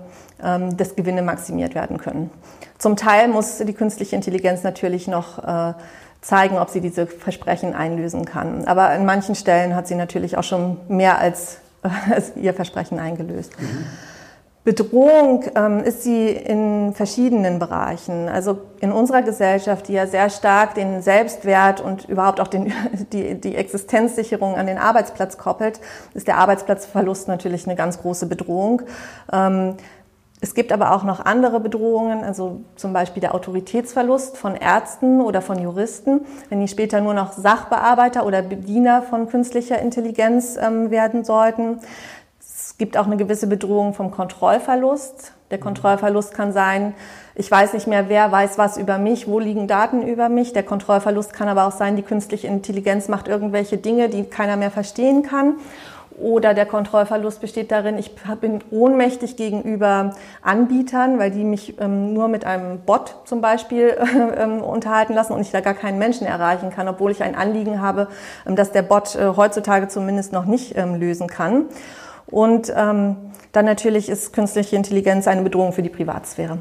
ähm, 0.45 0.77
dass 0.77 0.97
Gewinne 0.97 1.23
maximiert 1.23 1.75
werden 1.75 1.99
können. 1.99 2.31
Zum 2.79 2.97
Teil 2.97 3.29
muss 3.29 3.59
die 3.59 3.75
künstliche 3.75 4.17
Intelligenz 4.17 4.63
natürlich 4.63 5.09
noch 5.09 5.39
äh, 5.39 5.75
zeigen, 6.21 6.59
ob 6.59 6.71
sie 6.71 6.81
diese 6.81 7.07
Versprechen 7.07 7.75
einlösen 7.75 8.25
kann. 8.25 8.65
Aber 8.67 8.91
an 8.91 9.05
manchen 9.05 9.35
Stellen 9.35 9.75
hat 9.75 9.87
sie 9.87 9.95
natürlich 9.95 10.37
auch 10.37 10.45
schon 10.45 10.79
mehr 10.89 11.19
als, 11.19 11.59
als 12.11 12.37
ihr 12.37 12.55
Versprechen 12.55 12.99
eingelöst. 12.99 13.53
Mhm. 13.61 13.87
Bedrohung 14.63 15.45
ähm, 15.55 15.83
ist 15.83 16.03
sie 16.03 16.29
in 16.29 16.93
verschiedenen 16.93 17.59
Bereichen. 17.59 18.29
Also 18.29 18.59
in 18.81 18.93
unserer 18.93 19.23
Gesellschaft, 19.23 19.89
die 19.89 19.95
ja 19.95 20.07
sehr 20.07 20.29
stark 20.29 20.75
den 20.75 21.01
Selbstwert 21.01 21.81
und 21.81 22.07
überhaupt 22.11 22.41
auch 22.41 22.49
den, 22.49 22.71
die, 23.13 23.41
die 23.41 23.57
Existenzsicherung 23.57 24.57
an 24.57 24.67
den 24.67 24.77
Arbeitsplatz 24.77 25.39
koppelt, 25.39 25.81
ist 26.13 26.29
der 26.29 26.37
Arbeitsplatzverlust 26.37 27.27
natürlich 27.27 27.67
eine 27.67 27.75
ganz 27.75 28.03
große 28.03 28.27
Bedrohung. 28.27 28.83
Ähm, 29.33 29.77
es 30.43 30.55
gibt 30.55 30.73
aber 30.73 30.93
auch 30.95 31.05
noch 31.05 31.21
andere 31.21 31.61
Bedrohungen, 31.61 32.25
also 32.25 32.63
zum 32.77 32.95
Beispiel 32.95 33.21
der 33.21 33.35
Autoritätsverlust 33.35 34.39
von 34.39 34.57
Ärzten 34.57 35.21
oder 35.21 35.43
von 35.43 35.61
Juristen, 35.61 36.23
wenn 36.49 36.61
die 36.61 36.69
später 36.69 37.03
nur 37.03 37.13
noch 37.13 37.33
Sachbearbeiter 37.33 38.25
oder 38.25 38.41
Bediener 38.41 39.03
von 39.03 39.29
künstlicher 39.29 39.79
Intelligenz 39.79 40.57
ähm, 40.57 40.91
werden 40.91 41.25
sollten. 41.25 41.81
Es 42.41 42.79
gibt 42.79 42.97
auch 42.97 43.05
eine 43.05 43.19
gewisse 43.19 43.49
Bedrohung 43.49 43.93
vom 43.93 44.11
Kontrollverlust. 44.11 45.35
Der 45.51 45.59
Kontrollverlust 45.59 46.33
kann 46.33 46.53
sein, 46.53 46.95
ich 47.35 47.51
weiß 47.51 47.75
nicht 47.75 47.87
mehr, 47.87 48.09
wer 48.09 48.33
weiß 48.33 48.57
was 48.57 48.79
über 48.79 48.97
mich, 48.97 49.29
wo 49.29 49.41
liegen 49.41 49.69
Daten 49.69 50.01
über 50.03 50.31
mich. 50.31 50.55
Der 50.55 50.63
Kontrollverlust 50.63 51.35
kann 51.35 51.49
aber 51.49 51.67
auch 51.67 51.73
sein, 51.73 51.97
die 51.97 52.03
künstliche 52.03 52.47
Intelligenz 52.47 53.09
macht 53.09 53.29
irgendwelche 53.29 53.77
Dinge, 53.77 54.09
die 54.09 54.25
keiner 54.25 54.57
mehr 54.57 54.71
verstehen 54.71 55.23
kann. 55.23 55.57
Oder 56.21 56.53
der 56.53 56.67
Kontrollverlust 56.67 57.41
besteht 57.41 57.73
darin, 57.73 57.97
ich 57.97 58.15
bin 58.41 58.61
ohnmächtig 58.71 59.37
gegenüber 59.37 60.15
Anbietern, 60.43 61.19
weil 61.19 61.31
die 61.31 61.45
mich 61.45 61.81
ähm, 61.81 62.13
nur 62.13 62.29
mit 62.29 62.45
einem 62.45 62.81
Bot 62.81 63.17
zum 63.25 63.41
Beispiel 63.41 63.97
ähm, 64.37 64.61
unterhalten 64.61 65.15
lassen 65.15 65.33
und 65.33 65.41
ich 65.41 65.51
da 65.51 65.61
gar 65.61 65.75
keinen 65.75 65.99
Menschen 65.99 66.27
erreichen 66.27 66.71
kann, 66.71 66.89
obwohl 66.89 67.11
ich 67.11 67.23
ein 67.23 67.35
Anliegen 67.35 67.81
habe, 67.81 68.09
ähm, 68.47 68.55
das 68.55 68.71
der 68.71 68.83
Bot 68.83 69.17
äh, 69.17 69.33
heutzutage 69.35 69.89
zumindest 69.89 70.33
noch 70.33 70.45
nicht 70.45 70.77
ähm, 70.77 70.97
lösen 70.97 71.27
kann. 71.27 71.65
Und 72.27 72.73
ähm, 72.77 73.17
dann 73.53 73.65
natürlich 73.65 74.09
ist 74.09 74.33
künstliche 74.33 74.77
Intelligenz 74.77 75.27
eine 75.27 75.43
Bedrohung 75.43 75.73
für 75.73 75.83
die 75.83 75.89
Privatsphäre. 75.89 76.59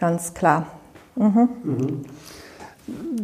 Ganz 0.00 0.34
klar. 0.34 0.66
Mhm. 1.14 1.48
Mhm 1.62 2.04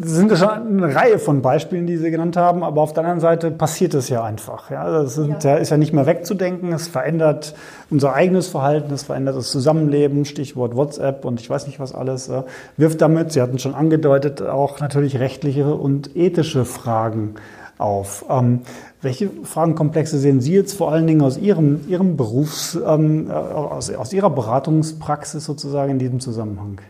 sind 0.00 0.36
schon 0.36 0.48
eine 0.48 0.94
Reihe 0.94 1.18
von 1.18 1.40
Beispielen, 1.40 1.86
die 1.86 1.96
Sie 1.96 2.10
genannt 2.10 2.36
haben, 2.36 2.64
aber 2.64 2.80
auf 2.80 2.92
der 2.92 3.04
anderen 3.04 3.20
Seite 3.20 3.50
passiert 3.52 3.94
es 3.94 4.08
ja 4.08 4.24
einfach. 4.24 4.70
Ja, 4.70 4.90
das 4.90 5.14
sind, 5.14 5.44
ja. 5.44 5.54
ist 5.54 5.70
ja 5.70 5.76
nicht 5.76 5.92
mehr 5.92 6.06
wegzudenken. 6.06 6.72
Es 6.72 6.88
verändert 6.88 7.54
unser 7.88 8.12
eigenes 8.14 8.48
Verhalten, 8.48 8.92
es 8.92 9.04
verändert 9.04 9.36
das 9.36 9.52
Zusammenleben, 9.52 10.24
Stichwort 10.24 10.74
WhatsApp 10.74 11.24
und 11.24 11.40
ich 11.40 11.48
weiß 11.48 11.66
nicht 11.68 11.78
was 11.78 11.94
alles. 11.94 12.30
Wirft 12.76 13.00
damit, 13.00 13.32
Sie 13.32 13.40
hatten 13.40 13.60
schon 13.60 13.74
angedeutet, 13.74 14.42
auch 14.42 14.80
natürlich 14.80 15.20
rechtliche 15.20 15.74
und 15.74 16.16
ethische 16.16 16.64
Fragen 16.64 17.36
auf. 17.78 18.24
Ähm, 18.28 18.60
welche 19.00 19.30
Fragenkomplexe 19.44 20.18
sehen 20.18 20.40
Sie 20.40 20.54
jetzt 20.54 20.74
vor 20.74 20.90
allen 20.92 21.06
Dingen 21.06 21.22
aus 21.22 21.38
Ihrem, 21.38 21.80
Ihrem 21.88 22.16
Berufs, 22.16 22.78
ähm, 22.84 23.30
aus, 23.30 23.92
aus 23.94 24.12
Ihrer 24.12 24.30
Beratungspraxis 24.30 25.44
sozusagen 25.44 25.92
in 25.92 25.98
diesem 25.98 26.20
Zusammenhang? 26.20 26.80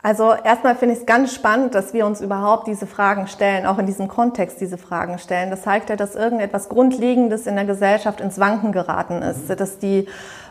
Also 0.00 0.32
erstmal 0.32 0.76
finde 0.76 0.94
ich 0.94 1.00
es 1.00 1.06
ganz 1.06 1.34
spannend, 1.34 1.74
dass 1.74 1.92
wir 1.92 2.06
uns 2.06 2.20
überhaupt 2.20 2.68
diese 2.68 2.86
Fragen 2.86 3.26
stellen, 3.26 3.66
auch 3.66 3.78
in 3.78 3.86
diesem 3.86 4.06
Kontext 4.06 4.60
diese 4.60 4.78
Fragen 4.78 5.18
stellen. 5.18 5.50
Das 5.50 5.62
zeigt 5.62 5.90
ja, 5.90 5.96
dass 5.96 6.14
irgendetwas 6.14 6.68
Grundlegendes 6.68 7.46
in 7.46 7.56
der 7.56 7.64
Gesellschaft 7.64 8.20
ins 8.20 8.38
Wanken 8.38 8.70
geraten 8.70 9.22
ist, 9.22 9.48
dass 9.48 9.78
die 9.78 10.06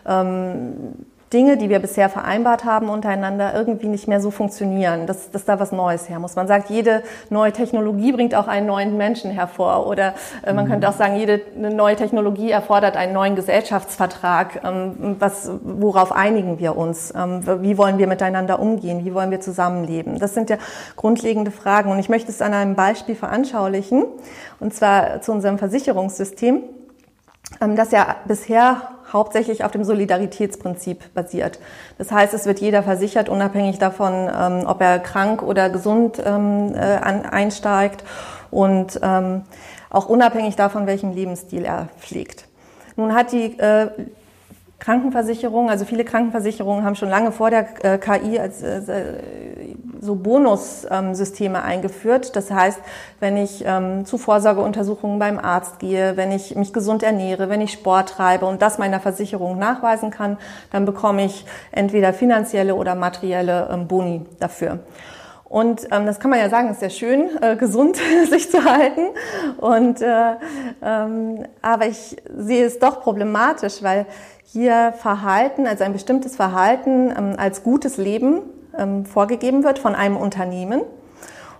ähm, 0.05 1.05
Dinge, 1.33 1.57
die 1.57 1.69
wir 1.69 1.79
bisher 1.79 2.07
vereinbart 2.07 2.63
haben 2.63 2.87
untereinander, 2.87 3.53
irgendwie 3.53 3.87
nicht 3.87 4.07
mehr 4.07 4.21
so 4.21 4.31
funktionieren, 4.31 5.07
dass, 5.07 5.29
dass 5.29 5.43
da 5.43 5.59
was 5.59 5.73
Neues 5.73 6.07
her 6.07 6.19
muss. 6.19 6.37
Man 6.37 6.47
sagt, 6.47 6.69
jede 6.69 7.03
neue 7.29 7.51
Technologie 7.51 8.13
bringt 8.13 8.33
auch 8.33 8.47
einen 8.47 8.65
neuen 8.65 8.95
Menschen 8.95 9.31
hervor. 9.31 9.87
Oder 9.87 10.13
äh, 10.45 10.53
man 10.53 10.65
mhm. 10.65 10.69
könnte 10.69 10.89
auch 10.89 10.93
sagen, 10.93 11.17
jede 11.17 11.41
neue 11.57 11.97
Technologie 11.97 12.51
erfordert 12.51 12.95
einen 12.95 13.11
neuen 13.11 13.35
Gesellschaftsvertrag. 13.35 14.63
Ähm, 14.63 15.17
was, 15.19 15.51
worauf 15.63 16.13
einigen 16.13 16.59
wir 16.59 16.77
uns? 16.77 17.13
Ähm, 17.13 17.41
wie 17.61 17.77
wollen 17.77 17.97
wir 17.97 18.07
miteinander 18.07 18.59
umgehen? 18.59 19.03
Wie 19.03 19.13
wollen 19.13 19.31
wir 19.31 19.41
zusammenleben? 19.41 20.19
Das 20.19 20.33
sind 20.33 20.49
ja 20.49 20.57
grundlegende 20.95 21.51
Fragen. 21.51 21.91
Und 21.91 21.99
ich 21.99 22.07
möchte 22.07 22.31
es 22.31 22.41
an 22.41 22.53
einem 22.53 22.75
Beispiel 22.75 23.15
veranschaulichen, 23.15 24.05
und 24.61 24.73
zwar 24.73 25.21
zu 25.21 25.33
unserem 25.33 25.57
Versicherungssystem, 25.57 26.63
ähm, 27.61 27.75
das 27.75 27.91
ja 27.91 28.15
bisher 28.25 28.96
hauptsächlich 29.11 29.63
auf 29.63 29.71
dem 29.71 29.83
Solidaritätsprinzip 29.83 31.13
basiert. 31.13 31.59
Das 31.97 32.11
heißt, 32.11 32.33
es 32.33 32.45
wird 32.45 32.59
jeder 32.59 32.83
versichert, 32.83 33.29
unabhängig 33.29 33.79
davon, 33.79 34.13
ähm, 34.13 34.63
ob 34.65 34.81
er 34.81 34.99
krank 34.99 35.41
oder 35.41 35.69
gesund 35.69 36.21
ähm, 36.23 36.73
äh, 36.75 36.79
einsteigt 36.79 38.03
und 38.51 38.99
ähm, 39.01 39.43
auch 39.89 40.09
unabhängig 40.09 40.55
davon, 40.55 40.87
welchen 40.87 41.13
Lebensstil 41.13 41.63
er 41.65 41.89
pflegt. 41.99 42.45
Nun 42.95 43.13
hat 43.13 43.31
die 43.31 43.57
äh, 43.59 43.89
Krankenversicherung, 44.79 45.69
also 45.69 45.85
viele 45.85 46.05
Krankenversicherungen 46.05 46.83
haben 46.85 46.95
schon 46.95 47.09
lange 47.09 47.31
vor 47.31 47.49
der 47.49 47.67
äh, 47.83 47.97
KI 47.97 48.39
als 48.39 48.61
äh, 48.61 49.66
so 50.07 50.15
Bonussysteme 50.15 51.61
eingeführt. 51.61 52.35
Das 52.35 52.49
heißt, 52.49 52.79
wenn 53.19 53.37
ich 53.37 53.63
ähm, 53.65 54.05
zu 54.05 54.17
Vorsorgeuntersuchungen 54.17 55.19
beim 55.19 55.37
Arzt 55.37 55.77
gehe, 55.77 56.17
wenn 56.17 56.31
ich 56.31 56.55
mich 56.55 56.73
gesund 56.73 57.03
ernähre, 57.03 57.49
wenn 57.49 57.61
ich 57.61 57.73
Sport 57.73 58.09
treibe 58.09 58.45
und 58.47 58.61
das 58.61 58.79
meiner 58.79 58.99
Versicherung 58.99 59.59
nachweisen 59.59 60.09
kann, 60.09 60.37
dann 60.71 60.85
bekomme 60.85 61.25
ich 61.25 61.45
entweder 61.71 62.13
finanzielle 62.13 62.73
oder 62.73 62.95
materielle 62.95 63.69
ähm, 63.71 63.87
Boni 63.87 64.25
dafür. 64.39 64.79
Und 65.43 65.87
ähm, 65.91 66.05
das 66.05 66.19
kann 66.19 66.29
man 66.29 66.39
ja 66.39 66.49
sagen, 66.49 66.69
ist 66.69 66.81
sehr 66.81 66.89
schön, 66.89 67.29
äh, 67.41 67.55
gesund 67.55 67.97
sich 68.29 68.49
zu 68.49 68.63
halten. 68.63 69.07
Und, 69.57 70.01
äh, 70.01 70.33
ähm, 70.81 71.45
aber 71.61 71.87
ich 71.87 72.17
sehe 72.35 72.65
es 72.65 72.79
doch 72.79 73.01
problematisch, 73.01 73.81
weil 73.81 74.05
hier 74.43 74.93
Verhalten, 74.97 75.67
also 75.67 75.83
ein 75.83 75.93
bestimmtes 75.93 76.35
Verhalten 76.35 77.13
ähm, 77.17 77.35
als 77.37 77.63
gutes 77.63 77.97
Leben 77.97 78.41
ähm, 78.77 79.05
vorgegeben 79.05 79.63
wird 79.63 79.79
von 79.79 79.95
einem 79.95 80.17
Unternehmen. 80.17 80.81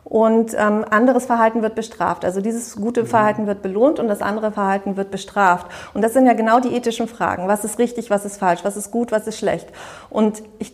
Und 0.03 0.53
ähm, 0.57 0.86
anderes 0.89 1.25
Verhalten 1.25 1.62
wird 1.62 1.75
bestraft. 1.75 2.24
Also 2.24 2.39
dieses 2.39 2.77
gute 2.77 3.03
mhm. 3.03 3.07
Verhalten 3.07 3.47
wird 3.47 3.62
belohnt 3.62 4.00
und 4.00 4.07
das 4.07 4.21
andere 4.21 4.53
Verhalten 4.53 4.95
wird 4.95 5.12
bestraft. 5.12 5.67
Und 5.93 6.01
das 6.01 6.13
sind 6.13 6.25
ja 6.25 6.33
genau 6.33 6.62
die 6.62 6.74
ethischen 6.74 7.09
Fragen. 7.09 7.50
Was 7.50 7.65
ist 7.65 7.77
richtig, 7.77 8.09
was 8.09 8.24
ist 8.24 8.38
falsch, 8.38 8.62
was 8.63 8.77
ist 8.77 8.89
gut, 8.89 9.12
was 9.12 9.27
ist 9.27 9.38
schlecht? 9.38 9.67
Und 10.09 10.43
ich 10.59 10.71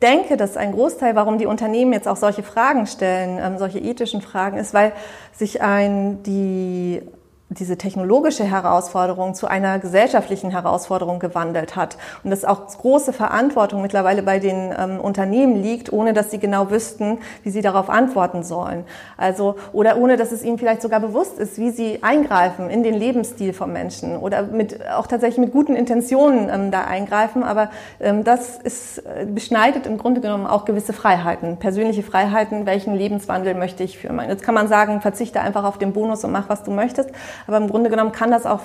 denke, 0.00 0.36
dass 0.36 0.56
ein 0.56 0.72
Großteil, 0.72 1.16
warum 1.16 1.38
die 1.38 1.46
Unternehmen 1.46 1.92
jetzt 1.92 2.06
auch 2.06 2.16
solche 2.16 2.44
Fragen 2.44 2.86
stellen, 2.86 3.40
ähm, 3.42 3.58
solche 3.58 3.80
ethischen 3.80 4.20
Fragen, 4.20 4.56
ist, 4.56 4.72
weil 4.74 4.92
sich 5.32 5.62
ein, 5.62 6.22
die 6.22 7.02
diese 7.48 7.78
technologische 7.78 8.42
Herausforderung 8.42 9.34
zu 9.34 9.46
einer 9.46 9.78
gesellschaftlichen 9.78 10.50
Herausforderung 10.50 11.20
gewandelt 11.20 11.76
hat 11.76 11.96
und 12.24 12.30
dass 12.30 12.44
auch 12.44 12.66
große 12.66 13.12
Verantwortung 13.12 13.82
mittlerweile 13.82 14.24
bei 14.24 14.40
den 14.40 14.74
ähm, 14.76 14.98
Unternehmen 14.98 15.62
liegt, 15.62 15.92
ohne 15.92 16.12
dass 16.12 16.32
sie 16.32 16.40
genau 16.40 16.70
wüssten, 16.70 17.18
wie 17.44 17.50
sie 17.50 17.62
darauf 17.62 17.88
antworten 17.88 18.42
sollen. 18.42 18.84
Also 19.16 19.54
oder 19.72 19.96
ohne 19.98 20.16
dass 20.16 20.32
es 20.32 20.42
ihnen 20.42 20.58
vielleicht 20.58 20.82
sogar 20.82 20.98
bewusst 20.98 21.38
ist, 21.38 21.58
wie 21.58 21.70
sie 21.70 22.02
eingreifen 22.02 22.68
in 22.68 22.82
den 22.82 22.94
Lebensstil 22.94 23.52
von 23.52 23.72
Menschen 23.72 24.16
oder 24.16 24.42
mit 24.42 24.84
auch 24.90 25.06
tatsächlich 25.06 25.38
mit 25.38 25.52
guten 25.52 25.76
Intentionen 25.76 26.48
ähm, 26.52 26.70
da 26.72 26.84
eingreifen. 26.84 27.44
Aber 27.44 27.70
ähm, 28.00 28.24
das 28.24 28.56
ist 28.56 28.98
äh, 28.98 29.24
beschneidet 29.24 29.86
im 29.86 29.98
Grunde 29.98 30.20
genommen 30.20 30.48
auch 30.48 30.64
gewisse 30.64 30.92
Freiheiten, 30.92 31.58
persönliche 31.58 32.02
Freiheiten. 32.02 32.66
Welchen 32.66 32.96
Lebenswandel 32.96 33.54
möchte 33.54 33.84
ich 33.84 33.98
führen? 33.98 34.20
Jetzt 34.28 34.42
kann 34.42 34.54
man 34.54 34.66
sagen, 34.66 35.00
verzichte 35.00 35.40
einfach 35.40 35.62
auf 35.62 35.78
den 35.78 35.92
Bonus 35.92 36.24
und 36.24 36.32
mach 36.32 36.48
was 36.48 36.64
du 36.64 36.72
möchtest. 36.72 37.10
Aber 37.46 37.56
im 37.56 37.68
Grunde 37.68 37.90
genommen 37.90 38.12
kann 38.12 38.30
das 38.30 38.46
auch 38.46 38.60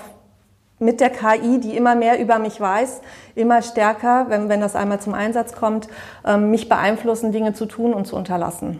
mit 0.79 0.99
der 0.99 1.11
KI, 1.11 1.59
die 1.59 1.77
immer 1.77 1.95
mehr 1.95 2.19
über 2.19 2.39
mich 2.39 2.59
weiß, 2.59 3.01
immer 3.35 3.61
stärker, 3.61 4.25
wenn, 4.29 4.49
wenn 4.49 4.61
das 4.61 4.75
einmal 4.75 4.99
zum 4.99 5.13
Einsatz 5.13 5.53
kommt, 5.53 5.87
ähm, 6.25 6.49
mich 6.49 6.67
beeinflussen, 6.69 7.31
Dinge 7.31 7.53
zu 7.53 7.67
tun 7.67 7.93
und 7.93 8.07
zu 8.07 8.15
unterlassen. 8.15 8.79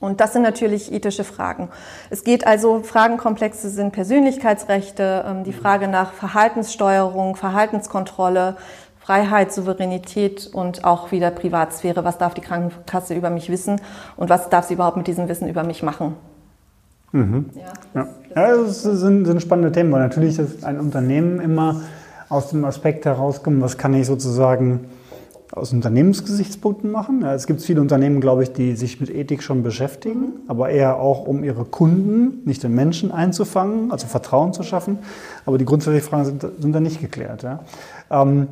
Und 0.00 0.20
das 0.20 0.32
sind 0.32 0.42
natürlich 0.42 0.92
ethische 0.92 1.24
Fragen. 1.24 1.68
Es 2.08 2.24
geht 2.24 2.46
also, 2.46 2.82
Fragenkomplexe 2.82 3.68
sind 3.68 3.92
Persönlichkeitsrechte, 3.92 5.24
ähm, 5.26 5.44
die 5.44 5.52
Frage 5.52 5.88
nach 5.88 6.12
Verhaltenssteuerung, 6.12 7.36
Verhaltenskontrolle, 7.36 8.56
Freiheit, 8.98 9.52
Souveränität 9.52 10.50
und 10.52 10.84
auch 10.84 11.12
wieder 11.12 11.30
Privatsphäre. 11.30 12.04
Was 12.04 12.18
darf 12.18 12.34
die 12.34 12.40
Krankenkasse 12.40 13.14
über 13.14 13.30
mich 13.30 13.50
wissen 13.50 13.80
und 14.16 14.28
was 14.30 14.48
darf 14.48 14.66
sie 14.66 14.74
überhaupt 14.74 14.96
mit 14.96 15.06
diesem 15.06 15.28
Wissen 15.28 15.48
über 15.48 15.62
mich 15.62 15.82
machen? 15.82 16.16
Mhm. 17.12 17.46
Ja, 17.54 18.02
ja. 18.02 18.08
ja, 18.34 18.56
das 18.56 18.82
sind, 18.82 19.24
sind 19.24 19.42
spannende 19.42 19.72
Themen, 19.72 19.92
weil 19.92 20.00
natürlich 20.00 20.38
ist 20.38 20.64
ein 20.64 20.78
Unternehmen 20.78 21.40
immer 21.40 21.82
aus 22.28 22.50
dem 22.50 22.64
Aspekt 22.64 23.04
herauskommt, 23.04 23.60
was 23.60 23.76
kann 23.76 23.92
ich 23.94 24.06
sozusagen 24.06 24.86
aus 25.52 25.72
Unternehmensgesichtspunkten 25.72 26.90
machen. 26.90 27.22
Ja, 27.22 27.34
es 27.34 27.46
gibt 27.48 27.60
viele 27.60 27.80
Unternehmen, 27.80 28.20
glaube 28.20 28.44
ich, 28.44 28.52
die 28.52 28.76
sich 28.76 29.00
mit 29.00 29.10
Ethik 29.10 29.42
schon 29.42 29.64
beschäftigen, 29.64 30.20
mhm. 30.20 30.32
aber 30.46 30.70
eher 30.70 31.00
auch, 31.00 31.26
um 31.26 31.42
ihre 31.42 31.64
Kunden, 31.64 32.42
nicht 32.44 32.62
den 32.62 32.74
Menschen 32.74 33.10
einzufangen, 33.10 33.90
also 33.90 34.06
Vertrauen 34.06 34.52
zu 34.52 34.62
schaffen. 34.62 34.98
Aber 35.46 35.58
die 35.58 35.64
grundsätzlichen 35.64 36.08
Fragen 36.08 36.24
sind, 36.24 36.46
sind 36.60 36.72
da 36.72 36.80
nicht 36.80 37.00
geklärt. 37.00 37.42
Ja. 37.42 37.60
Ähm, 38.10 38.46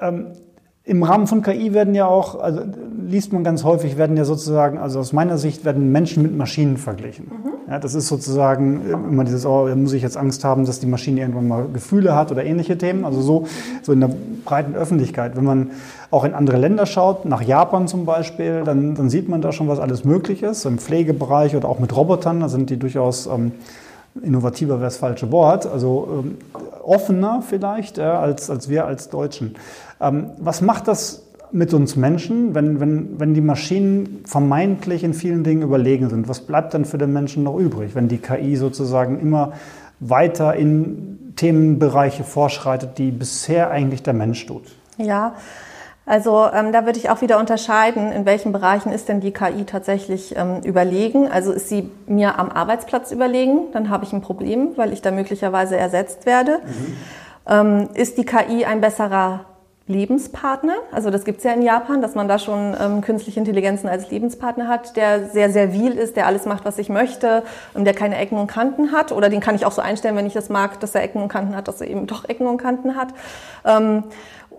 ähm, 0.00 0.26
im 0.86 1.02
Rahmen 1.02 1.26
von 1.26 1.40
KI 1.40 1.72
werden 1.72 1.94
ja 1.94 2.06
auch, 2.06 2.38
also 2.38 2.60
liest 3.06 3.32
man 3.32 3.42
ganz 3.42 3.64
häufig, 3.64 3.96
werden 3.96 4.18
ja 4.18 4.26
sozusagen, 4.26 4.76
also 4.76 5.00
aus 5.00 5.14
meiner 5.14 5.38
Sicht 5.38 5.64
werden 5.64 5.90
Menschen 5.92 6.22
mit 6.22 6.36
Maschinen 6.36 6.76
verglichen. 6.76 7.26
Mhm. 7.26 7.70
Ja, 7.70 7.78
das 7.78 7.94
ist 7.94 8.08
sozusagen 8.08 8.82
immer 8.90 9.24
dieses, 9.24 9.46
oh, 9.46 9.66
da 9.66 9.74
muss 9.74 9.94
ich 9.94 10.02
jetzt 10.02 10.18
Angst 10.18 10.44
haben, 10.44 10.66
dass 10.66 10.80
die 10.80 10.86
Maschine 10.86 11.22
irgendwann 11.22 11.48
mal 11.48 11.66
Gefühle 11.72 12.14
hat 12.14 12.30
oder 12.30 12.44
ähnliche 12.44 12.76
Themen. 12.76 13.06
Also 13.06 13.22
so, 13.22 13.46
so 13.80 13.92
in 13.92 14.00
der 14.00 14.10
breiten 14.44 14.74
Öffentlichkeit. 14.74 15.34
Wenn 15.36 15.44
man 15.44 15.70
auch 16.10 16.24
in 16.24 16.34
andere 16.34 16.58
Länder 16.58 16.84
schaut, 16.84 17.24
nach 17.24 17.40
Japan 17.40 17.88
zum 17.88 18.04
Beispiel, 18.04 18.64
dann, 18.66 18.94
dann 18.94 19.08
sieht 19.08 19.30
man 19.30 19.40
da 19.40 19.52
schon, 19.52 19.68
was 19.68 19.78
alles 19.78 20.04
möglich 20.04 20.42
ist. 20.42 20.66
Im 20.66 20.76
Pflegebereich 20.76 21.56
oder 21.56 21.70
auch 21.70 21.78
mit 21.78 21.96
Robotern, 21.96 22.40
da 22.40 22.50
sind 22.50 22.68
die 22.68 22.78
durchaus 22.78 23.26
ähm, 23.26 23.52
innovativer 24.22 24.74
wäre 24.74 24.84
das 24.84 24.96
falsche 24.96 25.32
Wort, 25.32 25.66
also 25.66 26.22
ähm, 26.24 26.38
offener 26.82 27.42
vielleicht 27.42 27.98
ja, 27.98 28.18
als, 28.20 28.50
als 28.50 28.68
wir 28.68 28.86
als 28.86 29.08
Deutschen. 29.08 29.56
Ähm, 30.00 30.30
was 30.38 30.60
macht 30.60 30.88
das 30.88 31.22
mit 31.50 31.72
uns 31.72 31.96
Menschen, 31.96 32.54
wenn, 32.54 32.80
wenn, 32.80 33.20
wenn 33.20 33.34
die 33.34 33.40
Maschinen 33.40 34.22
vermeintlich 34.26 35.04
in 35.04 35.14
vielen 35.14 35.44
Dingen 35.44 35.62
überlegen 35.62 36.10
sind? 36.10 36.28
Was 36.28 36.40
bleibt 36.40 36.74
dann 36.74 36.84
für 36.84 36.98
den 36.98 37.12
Menschen 37.12 37.44
noch 37.44 37.56
übrig, 37.56 37.94
wenn 37.94 38.08
die 38.08 38.18
KI 38.18 38.56
sozusagen 38.56 39.20
immer 39.20 39.52
weiter 40.00 40.54
in 40.54 41.32
Themenbereiche 41.36 42.24
vorschreitet, 42.24 42.98
die 42.98 43.10
bisher 43.10 43.70
eigentlich 43.70 44.02
der 44.02 44.14
Mensch 44.14 44.46
tut? 44.46 44.64
Ja, 44.98 45.34
also 46.06 46.48
ähm, 46.52 46.72
da 46.72 46.84
würde 46.84 46.98
ich 46.98 47.08
auch 47.08 47.22
wieder 47.22 47.38
unterscheiden, 47.38 48.12
in 48.12 48.26
welchen 48.26 48.52
Bereichen 48.52 48.92
ist 48.92 49.08
denn 49.08 49.20
die 49.20 49.32
KI 49.32 49.64
tatsächlich 49.64 50.36
ähm, 50.36 50.60
überlegen. 50.62 51.30
Also 51.30 51.52
ist 51.52 51.68
sie 51.68 51.90
mir 52.06 52.38
am 52.38 52.50
Arbeitsplatz 52.50 53.10
überlegen, 53.10 53.72
dann 53.72 53.88
habe 53.88 54.04
ich 54.04 54.12
ein 54.12 54.20
Problem, 54.20 54.76
weil 54.76 54.92
ich 54.92 55.00
da 55.00 55.10
möglicherweise 55.10 55.76
ersetzt 55.76 56.26
werde. 56.26 56.58
Mhm. 56.58 56.96
Ähm, 57.46 57.88
ist 57.94 58.18
die 58.18 58.24
KI 58.24 58.64
ein 58.64 58.80
besserer 58.80 59.46
Lebenspartner. 59.86 60.76
Also 60.92 61.10
das 61.10 61.24
gibt's 61.24 61.44
ja 61.44 61.52
in 61.52 61.60
Japan, 61.60 62.00
dass 62.00 62.14
man 62.14 62.26
da 62.26 62.38
schon 62.38 62.74
ähm, 62.80 63.02
künstliche 63.02 63.38
Intelligenzen 63.38 63.86
als 63.86 64.10
Lebenspartner 64.10 64.66
hat, 64.66 64.96
der 64.96 65.28
sehr 65.28 65.50
servil 65.50 65.92
ist, 65.92 66.16
der 66.16 66.26
alles 66.26 66.46
macht, 66.46 66.64
was 66.64 66.78
ich 66.78 66.88
möchte, 66.88 67.42
ähm, 67.76 67.84
der 67.84 67.92
keine 67.92 68.16
Ecken 68.16 68.38
und 68.38 68.46
Kanten 68.46 68.92
hat. 68.92 69.12
Oder 69.12 69.28
den 69.28 69.40
kann 69.40 69.54
ich 69.54 69.66
auch 69.66 69.72
so 69.72 69.82
einstellen, 69.82 70.16
wenn 70.16 70.26
ich 70.26 70.32
das 70.32 70.48
mag, 70.48 70.80
dass 70.80 70.94
er 70.94 71.02
Ecken 71.02 71.20
und 71.20 71.28
Kanten 71.28 71.54
hat, 71.54 71.68
dass 71.68 71.82
er 71.82 71.88
eben 71.88 72.06
doch 72.06 72.26
Ecken 72.26 72.46
und 72.46 72.56
Kanten 72.56 72.96
hat. 72.96 73.08
Ähm, 73.66 74.04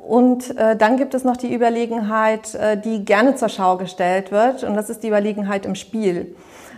und 0.06 0.56
äh, 0.56 0.76
dann 0.76 0.98
gibt 0.98 1.16
es 1.16 1.24
noch 1.24 1.36
die 1.36 1.52
Überlegenheit, 1.52 2.54
äh, 2.54 2.78
die 2.78 3.04
gerne 3.04 3.36
zur 3.36 3.50
Schau 3.50 3.78
gestellt 3.78 4.32
wird. 4.32 4.64
Und 4.64 4.76
das 4.76 4.92
ist 4.92 5.02
die 5.02 5.08
Überlegenheit 5.08 5.66
im 5.66 5.74
Spiel. 5.74 6.36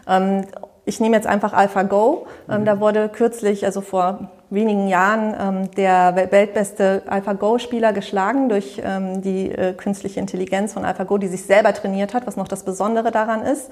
Ähm, 0.08 0.46
ich 0.86 1.02
nehme 1.02 1.18
jetzt 1.18 1.28
einfach 1.28 1.52
AlphaGo. 1.52 2.26
Ähm, 2.50 2.62
mhm. 2.62 2.66
Da 2.66 2.80
wurde 2.80 3.10
kürzlich, 3.10 3.66
also 3.66 3.82
vor 3.82 4.30
wenigen 4.50 4.88
Jahren 4.88 5.36
ähm, 5.38 5.72
der 5.72 6.16
weltbeste 6.32 7.02
AlphaGo-Spieler 7.06 7.92
geschlagen 7.92 8.48
durch 8.48 8.82
ähm, 8.82 9.22
die 9.22 9.52
äh, 9.52 9.74
künstliche 9.74 10.22
Intelligenz 10.22 10.72
von 10.72 10.86
AlphaGo, 10.86 11.18
die 11.18 11.28
sich 11.28 11.44
selber 11.44 11.74
trainiert 11.74 12.14
hat, 12.14 12.26
was 12.28 12.38
noch 12.38 12.48
das 12.48 12.64
Besondere 12.64 13.12
daran 13.12 13.42
ist, 13.42 13.70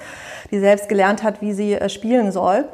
die 0.52 0.60
selbst 0.60 0.90
gelernt 0.90 1.24
hat, 1.24 1.42
wie 1.42 1.54
sie 1.54 1.76
äh, 1.76 1.88
spielen 1.88 2.34
soll. 2.34 2.66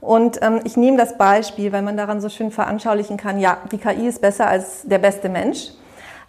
Und 0.00 0.38
ähm, 0.42 0.60
ich 0.62 0.76
nehme 0.76 0.98
das 0.98 1.18
Beispiel, 1.18 1.72
weil 1.72 1.82
man 1.82 1.96
daran 1.96 2.20
so 2.20 2.28
schön 2.28 2.52
veranschaulichen 2.52 3.16
kann, 3.16 3.40
ja, 3.40 3.56
die 3.72 3.78
KI 3.78 4.06
ist 4.06 4.20
besser 4.20 4.46
als 4.46 4.82
der 4.84 4.98
beste 4.98 5.28
Mensch. 5.28 5.72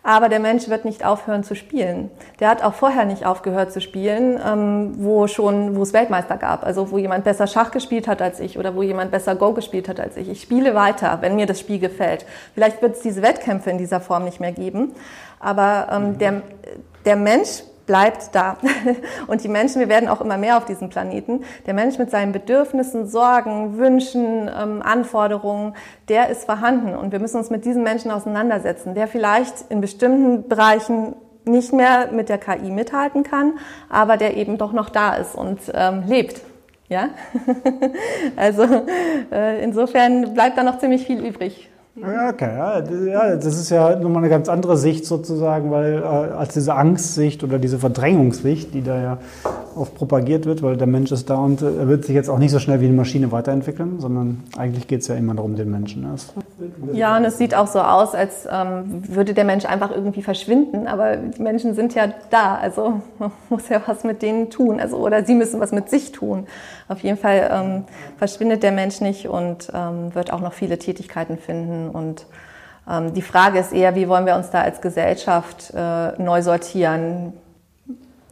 Aber 0.01 0.29
der 0.29 0.39
Mensch 0.39 0.70
wird 0.70 0.86
nicht 0.86 1.06
aufhören 1.06 1.44
zu 1.44 1.56
spielen. 1.56 2.10
Der 2.39 2.50
hat 2.50 2.63
auch 2.63 2.74
vorher 2.74 3.03
nicht 3.06 3.25
aufgehört 3.25 3.74
zu 3.74 3.82
spielen, 3.82 4.39
ähm, 4.46 4.94
wo 4.98 5.27
schon, 5.27 5.75
wo 5.75 5.84
es 5.84 5.91
Weltmeister 5.91 6.38
gab. 6.38 6.65
Also 6.65 6.91
wo 6.91 6.98
jemand 6.98 7.25
besser 7.25 7.48
Schach 7.48 7.72
gespielt 7.72 8.08
hat 8.08 8.22
als 8.22 8.39
ich 8.39 8.58
oder 8.58 8.75
wo 8.75 8.82
jemand 8.82 9.12
besser 9.12 9.36
Go 9.36 9.53
gespielt 9.53 9.89
hat 9.89 10.00
als 10.00 10.15
ich. 10.15 10.29
Ich 10.29 10.41
spiele 10.41 10.74
weiter, 10.74 11.18
wenn 11.22 11.36
mir 11.36 11.46
das 11.46 11.60
Spiel 11.60 11.79
gefällt. 11.79 12.25
Vielleicht 12.53 12.82
wird 12.82 12.96
es 12.96 13.01
diese 13.01 13.22
Wettkämpfe 13.22 13.70
in 13.70 13.77
dieser 13.77 14.00
Form 14.00 14.24
nicht 14.24 14.39
mehr 14.39 14.53
geben. 14.53 14.96
Aber 15.39 15.88
ähm, 15.91 16.18
der, 16.18 16.41
der 17.06 17.15
Mensch 17.18 17.63
bleibt 17.89 18.36
da. 18.36 18.55
Und 19.27 19.43
die 19.43 19.48
Menschen, 19.48 19.79
wir 19.79 19.89
werden 19.89 20.10
auch 20.10 20.22
immer 20.22 20.38
mehr 20.38 20.58
auf 20.58 20.65
diesem 20.65 20.89
Planeten. 20.89 21.43
Der 21.65 21.74
Mensch 21.74 21.98
mit 21.98 22.12
seinen 22.12 22.31
Bedürfnissen, 22.31 23.08
Sorgen, 23.08 23.79
Wünschen, 23.79 24.48
ähm, 24.48 24.84
Anforderungen, 24.84 25.74
der 26.08 26.29
ist 26.29 26.46
vorhanden. 26.46 26.96
Und 26.96 27.12
wir 27.12 27.19
müssen 27.19 27.38
uns 27.38 27.50
mit 27.50 27.65
diesen 27.65 27.81
Menschen 27.81 28.12
auseinandersetzen, 28.12 28.93
der 28.93 29.08
vielleicht 29.08 29.55
in 29.69 29.81
bestimmten 29.81 30.48
Bereichen 30.48 31.15
nicht 31.46 31.74
mehr 31.74 32.12
mit 32.12 32.29
der 32.29 32.38
KI 32.38 32.69
mithalten 32.69 33.24
kann, 33.24 33.53
aber 33.89 34.17
der 34.17 34.38
eben 34.38 34.60
doch 34.60 34.72
noch 34.72 34.89
da 34.89 35.15
ist 35.15 35.34
und 35.34 35.60
ähm, 35.74 36.03
lebt. 36.05 36.41
Ja, 36.89 37.10
also 38.36 38.67
äh, 39.31 39.63
insofern 39.63 40.36
bleibt 40.36 40.60
da 40.60 40.63
noch 40.63 40.77
ziemlich 40.77 41.08
viel 41.08 41.25
übrig. 41.25 41.68
Ja, 42.01 42.29
okay. 42.29 43.10
Ja, 43.12 43.36
das 43.36 43.46
ist 43.58 43.70
ja 43.70 43.96
nochmal 43.96 44.24
eine 44.24 44.29
ganz 44.29 44.48
andere 44.48 44.77
Sicht 44.77 45.06
sozusagen, 45.06 45.70
weil 45.72 46.01
äh, 46.01 46.06
als 46.06 46.53
diese 46.53 46.74
Angstsicht 46.75 47.44
oder 47.44 47.60
diese 47.60 47.77
Verdrängungssicht, 47.77 48.74
die 48.74 48.82
da 48.82 49.01
ja 49.01 49.18
oft 49.75 49.95
propagiert 49.95 50.45
wird, 50.45 50.61
weil 50.61 50.77
der 50.77 50.88
Mensch 50.88 51.11
ist 51.11 51.29
da 51.29 51.35
und 51.38 51.61
er 51.61 51.88
wird 51.88 52.05
sich 52.05 52.15
jetzt 52.15 52.29
auch 52.29 52.38
nicht 52.38 52.51
so 52.51 52.59
schnell 52.59 52.81
wie 52.81 52.85
eine 52.85 52.95
Maschine 52.95 53.31
weiterentwickeln, 53.31 53.99
sondern 53.99 54.43
eigentlich 54.57 54.88
geht 54.88 55.01
es 55.01 55.07
ja 55.07 55.15
immer 55.15 55.33
darum, 55.33 55.55
den 55.55 55.69
Menschen. 55.69 56.07
Ja, 56.93 57.17
und 57.17 57.25
es 57.25 57.38
sieht 57.38 57.55
auch 57.55 57.67
so 57.67 57.79
aus, 57.79 58.15
als 58.15 58.47
ähm, 58.51 59.03
würde 59.07 59.33
der 59.33 59.45
Mensch 59.45 59.65
einfach 59.65 59.91
irgendwie 59.91 60.21
verschwinden, 60.21 60.88
aber 60.88 61.17
die 61.17 61.41
Menschen 61.41 61.73
sind 61.75 61.95
ja 61.95 62.07
da, 62.29 62.55
also 62.55 63.01
man 63.19 63.31
muss 63.49 63.69
ja 63.69 63.81
was 63.85 64.03
mit 64.03 64.21
denen 64.21 64.49
tun, 64.49 64.79
also 64.79 64.97
oder 64.97 65.23
sie 65.25 65.35
müssen 65.35 65.59
was 65.59 65.71
mit 65.71 65.89
sich 65.89 66.11
tun. 66.11 66.47
Auf 66.88 66.99
jeden 67.01 67.17
Fall 67.17 67.49
ähm, 67.51 67.83
verschwindet 68.17 68.63
der 68.63 68.71
Mensch 68.71 69.01
nicht 69.01 69.27
und 69.27 69.71
ähm, 69.73 70.13
wird 70.15 70.33
auch 70.33 70.41
noch 70.41 70.53
viele 70.53 70.77
Tätigkeiten 70.77 71.38
finden 71.38 71.89
und 71.89 72.25
ähm, 72.89 73.13
die 73.13 73.21
Frage 73.21 73.59
ist 73.59 73.71
eher, 73.71 73.95
wie 73.95 74.07
wollen 74.09 74.25
wir 74.25 74.35
uns 74.35 74.49
da 74.49 74.61
als 74.61 74.81
Gesellschaft 74.81 75.73
äh, 75.75 76.21
neu 76.21 76.41
sortieren? 76.41 77.33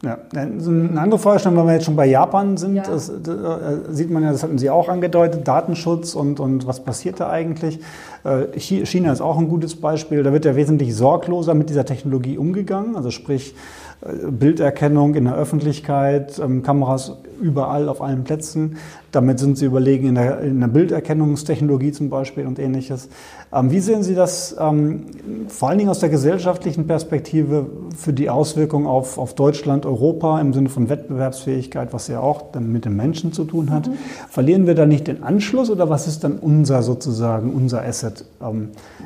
Ja, 0.04 0.16
eine 0.32 1.00
andere 1.00 1.18
Vorstellung, 1.18 1.58
wenn 1.58 1.66
wir 1.66 1.72
jetzt 1.72 1.86
schon 1.86 1.96
bei 1.96 2.06
Japan 2.06 2.56
sind, 2.56 2.76
ja. 2.76 2.84
das, 2.84 3.10
das, 3.20 3.34
äh, 3.36 3.92
sieht 3.92 4.10
man 4.10 4.22
ja, 4.22 4.30
das 4.30 4.44
hatten 4.44 4.56
Sie 4.56 4.70
auch 4.70 4.88
angedeutet, 4.88 5.48
Datenschutz 5.48 6.14
und, 6.14 6.38
und 6.38 6.68
was 6.68 6.84
passiert 6.84 7.18
da 7.18 7.30
eigentlich. 7.30 7.80
Äh, 8.22 8.56
China 8.60 9.12
ist 9.12 9.20
auch 9.20 9.38
ein 9.38 9.48
gutes 9.48 9.74
Beispiel, 9.74 10.22
da 10.22 10.32
wird 10.32 10.44
ja 10.44 10.54
wesentlich 10.54 10.94
sorgloser 10.94 11.54
mit 11.54 11.68
dieser 11.68 11.84
Technologie 11.84 12.38
umgegangen, 12.38 12.94
also 12.94 13.10
sprich 13.10 13.56
Bilderkennung 14.00 15.16
in 15.16 15.24
der 15.24 15.34
Öffentlichkeit, 15.34 16.38
ähm, 16.38 16.62
Kameras 16.62 17.16
überall 17.40 17.88
auf 17.88 18.00
allen 18.00 18.22
Plätzen. 18.22 18.76
Damit 19.10 19.40
sind 19.40 19.58
Sie 19.58 19.64
überlegen 19.64 20.08
in 20.08 20.14
der, 20.14 20.40
in 20.40 20.60
der 20.60 20.68
Bilderkennungstechnologie 20.68 21.90
zum 21.90 22.08
Beispiel 22.08 22.46
und 22.46 22.60
ähnliches. 22.60 23.08
Ähm, 23.52 23.72
wie 23.72 23.80
sehen 23.80 24.04
Sie 24.04 24.14
das 24.14 24.54
ähm, 24.60 25.06
vor 25.48 25.68
allen 25.68 25.78
Dingen 25.78 25.90
aus 25.90 25.98
der 25.98 26.10
gesellschaftlichen 26.10 26.86
Perspektive 26.86 27.66
für 27.96 28.12
die 28.12 28.30
Auswirkungen 28.30 28.86
auf, 28.86 29.18
auf 29.18 29.34
Deutschland, 29.34 29.84
Europa 29.84 30.40
im 30.40 30.52
Sinne 30.52 30.68
von 30.68 30.88
Wettbewerbsfähigkeit, 30.88 31.92
was 31.92 32.06
ja 32.06 32.20
auch 32.20 32.52
dann 32.52 32.70
mit 32.70 32.84
den 32.84 32.94
Menschen 32.94 33.32
zu 33.32 33.44
tun 33.44 33.70
hat? 33.70 33.88
Mhm. 33.88 33.94
Verlieren 34.30 34.68
wir 34.68 34.76
da 34.76 34.86
nicht 34.86 35.08
den 35.08 35.24
Anschluss 35.24 35.70
oder 35.70 35.90
was 35.90 36.06
ist 36.06 36.22
dann 36.22 36.38
unser 36.38 36.82
sozusagen, 36.82 37.52
unser 37.52 37.82
Asset 37.82 38.24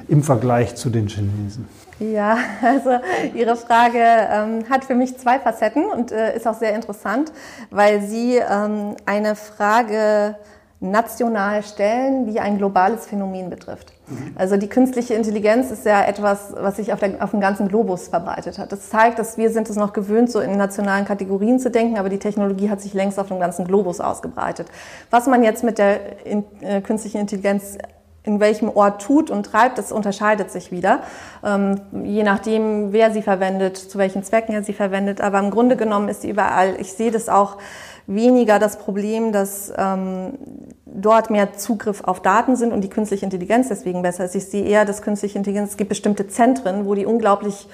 im 0.08 0.22
Vergleich 0.22 0.75
zu 0.75 0.90
den 0.90 1.08
Chinesen? 1.08 1.66
Ja, 2.02 2.37
also 2.62 2.90
Ihre 3.35 3.56
Frage 3.56 3.99
ähm, 4.00 4.64
hat 4.68 4.85
für 4.85 4.94
mich 4.94 5.16
zwei 5.18 5.38
Facetten 5.38 5.85
und 5.85 6.11
äh, 6.11 6.37
ist 6.37 6.47
auch 6.47 6.59
sehr 6.59 6.75
interessant, 6.75 7.32
weil 7.71 8.02
Sie 8.02 8.37
ähm, 8.37 8.97
eine 9.06 9.37
Frage 9.37 10.37
national 10.80 11.62
stellen, 11.62 12.26
die 12.26 12.40
ein 12.40 12.59
globales 12.59 13.06
Phänomen 13.06 13.50
betrifft. 13.50 13.92
Mhm. 14.09 14.32
Also 14.35 14.56
die 14.56 14.68
künstliche 14.68 15.14
Intelligenz 15.14 15.71
ist 15.71 15.87
ja 15.87 16.02
etwas, 16.04 16.52
was 16.56 16.76
sich 16.76 16.92
auf, 16.92 16.99
der, 16.99 17.23
auf 17.23 17.30
dem 17.30 17.40
ganzen 17.40 17.68
Globus 17.68 18.09
verbreitet 18.09 18.59
hat. 18.59 18.73
Das 18.73 18.90
zeigt, 18.90 19.21
dass 19.21 19.38
wir 19.38 19.50
sind 19.50 19.71
es 19.71 19.76
noch 19.76 19.92
gewöhnt, 19.92 20.32
so 20.32 20.40
in 20.40 20.56
nationalen 20.56 21.04
Kategorien 21.04 21.61
zu 21.61 21.71
denken, 21.71 21.99
aber 21.99 22.09
die 22.09 22.18
Technologie 22.18 22.68
hat 22.68 22.80
sich 22.80 22.94
längst 22.94 23.21
auf 23.21 23.28
dem 23.28 23.38
ganzen 23.38 23.64
Globus 23.64 24.00
ausgebreitet. 24.00 24.66
Was 25.11 25.28
man 25.28 25.44
jetzt 25.44 25.62
mit 25.62 25.78
der 25.78 26.26
in, 26.26 26.44
äh, 26.62 26.80
künstlichen 26.80 27.21
Intelligenz 27.21 27.78
in 28.24 28.38
welchem 28.38 28.68
Ort 28.68 29.02
tut 29.02 29.30
und 29.30 29.44
treibt, 29.44 29.78
das 29.78 29.90
unterscheidet 29.90 30.50
sich 30.50 30.70
wieder, 30.70 31.02
ähm, 31.44 31.80
je 32.04 32.22
nachdem, 32.22 32.92
wer 32.92 33.11
sie 33.11 33.22
verwendet, 33.22 33.76
zu 33.76 33.98
welchen 33.98 34.22
Zwecken 34.22 34.54
er 34.54 34.62
sie 34.62 34.72
verwendet. 34.72 35.20
Aber 35.20 35.40
im 35.40 35.50
Grunde 35.50 35.76
genommen 35.76 36.08
ist 36.08 36.22
sie 36.22 36.30
überall. 36.30 36.76
Ich 36.78 36.92
sehe 36.92 37.11
das 37.11 37.28
auch 37.28 37.58
weniger 38.06 38.58
das 38.58 38.78
Problem, 38.78 39.32
dass 39.32 39.72
ähm, 39.76 40.38
dort 40.87 41.30
mehr 41.30 41.54
Zugriff 41.54 42.02
auf 42.04 42.20
Daten 42.20 42.56
sind 42.56 42.72
und 42.72 42.82
die 42.82 42.90
künstliche 42.90 43.24
Intelligenz 43.24 43.68
deswegen 43.68 44.02
besser 44.02 44.24
ist. 44.24 44.35
Ich 44.35 44.46
sehe 44.46 44.64
eher, 44.64 44.85
dass 44.85 45.02
künstliche 45.02 45.38
Intelligenz, 45.38 45.70
es 45.70 45.76
gibt 45.76 45.88
bestimmte 45.88 46.28
Zentren, 46.28 46.87
wo 46.87 46.94
die 46.94 47.06
unglaublich 47.06 47.68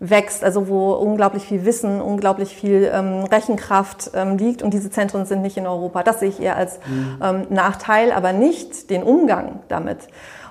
wächst, 0.00 0.44
also 0.44 0.68
wo 0.68 0.92
unglaublich 0.92 1.44
viel 1.44 1.64
Wissen, 1.64 2.00
unglaublich 2.00 2.54
viel 2.54 2.90
ähm, 2.92 3.24
Rechenkraft 3.24 4.10
ähm, 4.14 4.36
liegt 4.38 4.62
und 4.62 4.72
diese 4.74 4.90
Zentren 4.90 5.26
sind 5.26 5.42
nicht 5.42 5.56
in 5.56 5.66
Europa. 5.66 6.02
Das 6.02 6.20
sehe 6.20 6.28
ich 6.28 6.40
eher 6.40 6.56
als 6.56 6.78
mhm. 6.86 7.18
ähm, 7.22 7.46
Nachteil, 7.50 8.12
aber 8.12 8.32
nicht 8.32 8.90
den 8.90 9.02
Umgang 9.02 9.60
damit. 9.68 9.98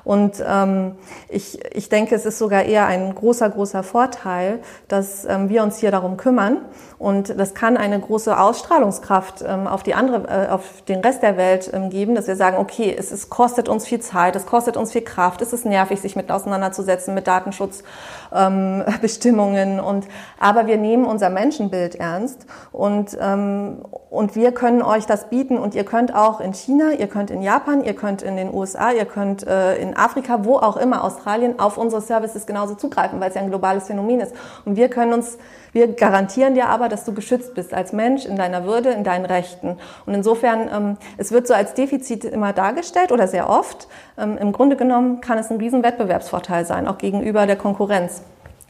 Und 0.04 0.44
ähm, 0.46 0.96
ich, 1.30 1.60
ich 1.74 1.88
denke, 1.90 2.14
es 2.16 2.26
ist 2.26 2.38
sogar 2.38 2.64
eher 2.64 2.86
ein 2.88 3.16
großer, 3.16 3.50
großer 3.50 3.84
Vorteil, 3.84 4.60
dass 4.88 5.26
ähm, 5.26 5.50
wir 5.50 5.64
uns 5.64 5.78
hier 5.78 5.92
darum 5.92 6.18
kümmern. 6.18 6.58
Und 7.00 7.40
das 7.40 7.54
kann 7.54 7.78
eine 7.78 8.00
große 8.00 8.40
Ausstrahlungskraft 8.40 9.44
ähm, 9.46 9.68
auf 9.68 9.84
die 9.84 9.94
andere, 9.94 10.24
äh, 10.28 10.48
auf 10.50 10.82
den 10.88 11.02
Rest 11.02 11.22
der 11.22 11.38
Welt 11.38 11.70
ähm, 11.74 11.90
geben, 11.90 12.16
dass 12.16 12.28
wir 12.28 12.36
sagen, 12.36 12.58
okay, 12.58 12.94
es, 12.98 13.12
es 13.12 13.30
kostet 13.30 13.70
uns 13.70 13.86
viel 13.86 14.00
Zeit, 14.00 14.36
es 14.36 14.46
kostet 14.46 14.78
uns 14.78 14.92
viel 14.92 15.04
Kraft, 15.04 15.42
es 15.42 15.54
ist 15.54 15.66
nervig, 15.66 16.02
sich 16.02 16.16
mit 16.16 16.32
auseinanderzusetzen 16.32 17.14
mit 17.14 17.28
Datenschutzbestimmungen. 17.28 19.80
Ähm, 19.80 19.86
und 19.86 20.08
aber 20.40 20.66
wir 20.68 20.78
nehmen 20.78 21.06
unser 21.06 21.30
Menschenbild 21.30 21.96
ernst 21.96 22.46
und 22.72 23.18
ähm, 23.20 23.84
und 24.14 24.36
wir 24.36 24.52
können 24.52 24.84
euch 24.84 25.08
das 25.08 25.30
bieten. 25.30 25.58
Und 25.58 25.74
ihr 25.74 25.86
könnt 25.86 26.14
auch 26.14 26.40
in 26.40 26.54
China, 26.54 26.92
ihr 26.92 27.08
könnt 27.08 27.32
in 27.32 27.42
Japan, 27.42 27.84
ihr 27.84 27.96
könnt 27.96 28.22
in 28.22 28.38
den 28.38 28.54
USA, 28.54 28.92
ihr 28.92 29.06
könnt 29.06 29.48
äh, 29.48 29.76
in 29.78 29.93
Afrika, 29.96 30.46
wo 30.46 30.58
auch 30.58 30.78
immer, 30.78 31.04
Australien, 31.04 31.60
auf 31.60 31.78
unsere 31.78 32.02
Services 32.02 32.46
genauso 32.46 32.76
zugreifen, 32.76 33.20
weil 33.20 33.30
es 33.30 33.36
ja 33.36 33.42
ein 33.42 33.50
globales 33.50 33.88
Phänomen 33.88 34.20
ist. 34.20 34.34
Und 34.66 34.76
wir 34.76 34.90
können 34.90 35.14
uns, 35.14 35.38
wir 35.72 35.88
garantieren 35.94 36.54
dir 36.54 36.70
aber, 36.70 36.90
dass 36.90 37.06
du 37.06 37.14
geschützt 37.14 37.54
bist 37.54 37.74
als 37.74 37.94
Mensch 37.94 38.26
in 38.26 38.36
deiner 38.36 38.66
Würde, 38.66 38.90
in 38.90 39.04
deinen 39.04 39.26
Rechten. 39.26 39.78
Und 40.06 40.14
insofern, 40.14 40.70
ähm, 40.74 40.98
es 41.18 41.32
wird 41.32 41.48
so 41.48 41.54
als 41.54 41.74
Defizit 41.74 42.26
immer 42.26 42.54
dargestellt 42.54 43.12
oder 43.12 43.28
sehr 43.28 43.50
oft. 43.50 43.88
Ähm, 44.18 44.38
Im 44.38 44.52
Grunde 44.52 44.76
genommen 44.76 45.22
kann 45.22 45.38
es 45.38 45.50
ein 45.50 45.58
riesen 45.58 45.84
Wettbewerbsvorteil 45.84 46.66
sein, 46.66 46.88
auch 46.88 46.98
gegenüber 46.98 47.46
der 47.46 47.56
Konkurrenz. 47.56 48.22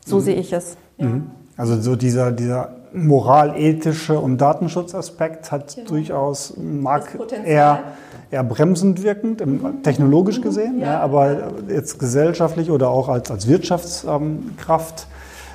So 0.05 0.17
mhm. 0.17 0.21
sehe 0.21 0.35
ich 0.35 0.53
es. 0.53 0.77
Mhm. 0.97 1.31
Also 1.57 1.79
so 1.79 1.95
dieser, 1.95 2.31
dieser 2.31 2.69
moralethische 2.93 4.19
und 4.19 4.37
Datenschutzaspekt 4.39 5.51
hat 5.51 5.75
genau. 5.75 5.89
durchaus, 5.89 6.53
mag 6.57 7.17
eher 7.43 7.79
eher 8.33 8.43
bremsend 8.43 9.03
wirkend, 9.03 9.43
technologisch 9.83 10.39
mhm. 10.39 10.43
gesehen, 10.43 10.79
ja. 10.79 10.93
Ja, 10.93 10.99
aber 11.01 11.53
jetzt 11.69 11.99
gesellschaftlich 11.99 12.71
oder 12.71 12.89
auch 12.89 13.07
als, 13.07 13.29
als 13.29 13.47
Wirtschaftskraft 13.47 15.07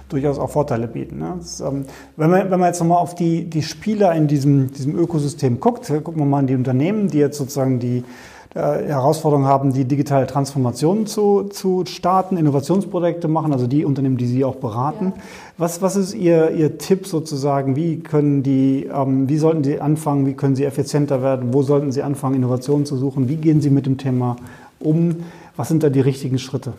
durchaus 0.09 0.39
auch 0.39 0.51
Vorteile 0.51 0.87
bieten. 0.87 1.19
Ne? 1.19 1.35
Das, 1.39 1.61
ähm, 1.61 1.85
wenn, 2.17 2.31
man, 2.31 2.51
wenn 2.51 2.61
man 2.61 2.69
jetzt 2.69 2.81
nochmal 2.81 2.99
auf 2.99 3.15
die, 3.15 3.45
die 3.45 3.63
Spieler 3.63 4.15
in 4.15 4.27
diesem, 4.27 4.73
diesem 4.73 4.97
Ökosystem 4.97 5.61
guckt, 5.61 5.87
gucken 5.89 6.17
wir 6.17 6.25
mal 6.25 6.39
an 6.39 6.47
die 6.47 6.55
Unternehmen, 6.55 7.09
die 7.09 7.19
jetzt 7.19 7.37
sozusagen 7.37 7.79
die 7.79 8.05
Herausforderungen 8.55 9.47
haben, 9.47 9.73
die 9.73 9.85
digitale 9.85 10.27
Transformation 10.27 11.07
zu, 11.07 11.45
zu 11.45 11.85
starten, 11.87 12.37
Innovationsprojekte 12.37 13.29
machen, 13.29 13.53
also 13.53 13.67
die 13.67 13.85
Unternehmen, 13.85 14.17
die 14.17 14.27
Sie 14.27 14.45
auch 14.45 14.57
beraten. 14.57 15.13
Ja. 15.15 15.23
Was, 15.59 15.83
was 15.83 15.97
ist 15.97 16.15
Ihr, 16.15 16.51
Ihr 16.53 16.79
Tipp 16.79 17.07
sozusagen? 17.07 17.77
Wie 17.77 18.01
können 18.01 18.43
die, 18.43 18.89
ähm, 18.93 19.29
wie 19.29 19.39
sollten 19.39 19.65
Sie 19.65 19.81
anfangen? 19.81 20.25
Wie 20.27 20.35
können 20.35 20.57
Sie 20.57 20.65
effizienter 20.65 21.23
werden? 21.23 21.53
Wo 21.53 21.63
sollten 21.63 21.93
Sie 21.93 22.03
anfangen, 22.03 22.37
Innovationen 22.37 22.87
zu 22.87 22.97
suchen? 22.97 23.29
Wie 23.29 23.37
gehen 23.37 23.61
Sie 23.61 23.71
mit 23.71 23.87
dem 23.87 23.99
Thema 23.99 24.37
um? 24.81 25.25
Was 25.57 25.69
sind 25.69 25.83
da 25.83 25.91
die 25.91 26.01
richtigen 26.01 26.39
Schritte? 26.39 26.73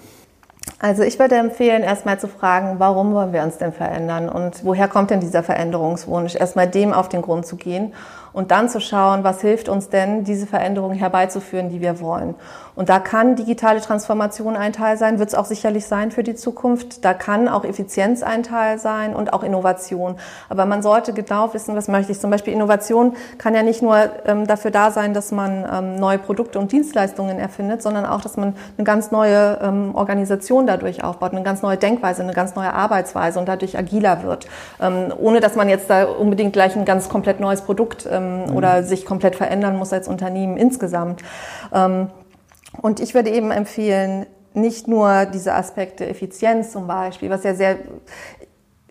Also 0.79 1.03
ich 1.03 1.19
würde 1.19 1.35
empfehlen, 1.35 1.83
erstmal 1.83 2.19
zu 2.19 2.27
fragen, 2.27 2.75
warum 2.79 3.13
wollen 3.13 3.33
wir 3.33 3.43
uns 3.43 3.57
denn 3.57 3.73
verändern 3.73 4.29
und 4.29 4.63
woher 4.63 4.87
kommt 4.87 5.09
denn 5.09 5.19
dieser 5.19 5.43
Veränderungswunsch? 5.43 6.35
Erstmal 6.35 6.67
dem 6.67 6.93
auf 6.93 7.09
den 7.09 7.21
Grund 7.21 7.45
zu 7.45 7.57
gehen 7.57 7.91
und 8.33 8.51
dann 8.51 8.69
zu 8.69 8.79
schauen, 8.79 9.23
was 9.23 9.41
hilft 9.41 9.69
uns 9.69 9.89
denn, 9.89 10.23
diese 10.23 10.47
Veränderungen 10.47 10.97
herbeizuführen, 10.97 11.69
die 11.69 11.81
wir 11.81 11.99
wollen. 11.99 12.35
Und 12.79 12.87
da 12.87 12.99
kann 12.99 13.35
digitale 13.35 13.81
Transformation 13.81 14.55
ein 14.55 14.71
Teil 14.71 14.95
sein, 14.95 15.19
wird 15.19 15.27
es 15.27 15.35
auch 15.35 15.43
sicherlich 15.43 15.85
sein 15.85 16.11
für 16.11 16.23
die 16.23 16.33
Zukunft. 16.33 17.03
Da 17.03 17.13
kann 17.13 17.49
auch 17.49 17.65
Effizienz 17.65 18.23
ein 18.23 18.41
Teil 18.41 18.79
sein 18.79 19.13
und 19.13 19.33
auch 19.33 19.43
Innovation. 19.43 20.15
Aber 20.47 20.65
man 20.65 20.81
sollte 20.81 21.11
genau 21.11 21.53
wissen, 21.53 21.75
was 21.75 21.89
möchte 21.89 22.13
ich. 22.13 22.21
Zum 22.21 22.29
Beispiel 22.29 22.53
Innovation 22.53 23.17
kann 23.37 23.53
ja 23.53 23.63
nicht 23.63 23.81
nur 23.81 23.97
ähm, 24.25 24.47
dafür 24.47 24.71
da 24.71 24.91
sein, 24.91 25.13
dass 25.13 25.33
man 25.33 25.67
ähm, 25.69 25.95
neue 25.97 26.19
Produkte 26.19 26.57
und 26.57 26.71
Dienstleistungen 26.71 27.37
erfindet, 27.37 27.81
sondern 27.81 28.05
auch, 28.05 28.21
dass 28.21 28.37
man 28.37 28.55
eine 28.77 28.85
ganz 28.85 29.11
neue 29.11 29.59
ähm, 29.61 29.93
Organisation 29.93 30.65
dadurch 30.65 31.03
aufbaut, 31.03 31.33
eine 31.33 31.43
ganz 31.43 31.61
neue 31.61 31.75
Denkweise, 31.75 32.23
eine 32.23 32.31
ganz 32.31 32.55
neue 32.55 32.73
Arbeitsweise 32.73 33.39
und 33.39 33.49
dadurch 33.49 33.77
agiler 33.77 34.23
wird. 34.23 34.47
Ähm, 34.79 35.11
ohne 35.19 35.41
dass 35.41 35.57
man 35.57 35.67
jetzt 35.67 35.89
da 35.89 36.05
unbedingt 36.05 36.53
gleich 36.53 36.77
ein 36.77 36.85
ganz 36.85 37.09
komplett 37.09 37.41
neues 37.41 37.59
Produkt 37.59 38.07
ähm, 38.09 38.45
mhm. 38.45 38.55
oder 38.55 38.83
sich 38.83 39.05
komplett 39.05 39.35
verändern 39.35 39.75
muss 39.75 39.91
als 39.91 40.07
Unternehmen 40.07 40.55
insgesamt. 40.55 41.23
Und 42.81 42.99
ich 42.99 43.13
würde 43.13 43.29
eben 43.29 43.51
empfehlen, 43.51 44.25
nicht 44.53 44.87
nur 44.87 45.25
diese 45.25 45.53
Aspekte 45.53 46.07
Effizienz 46.07 46.71
zum 46.71 46.87
Beispiel, 46.87 47.29
was 47.29 47.43
ja 47.43 47.53
sehr 47.53 47.77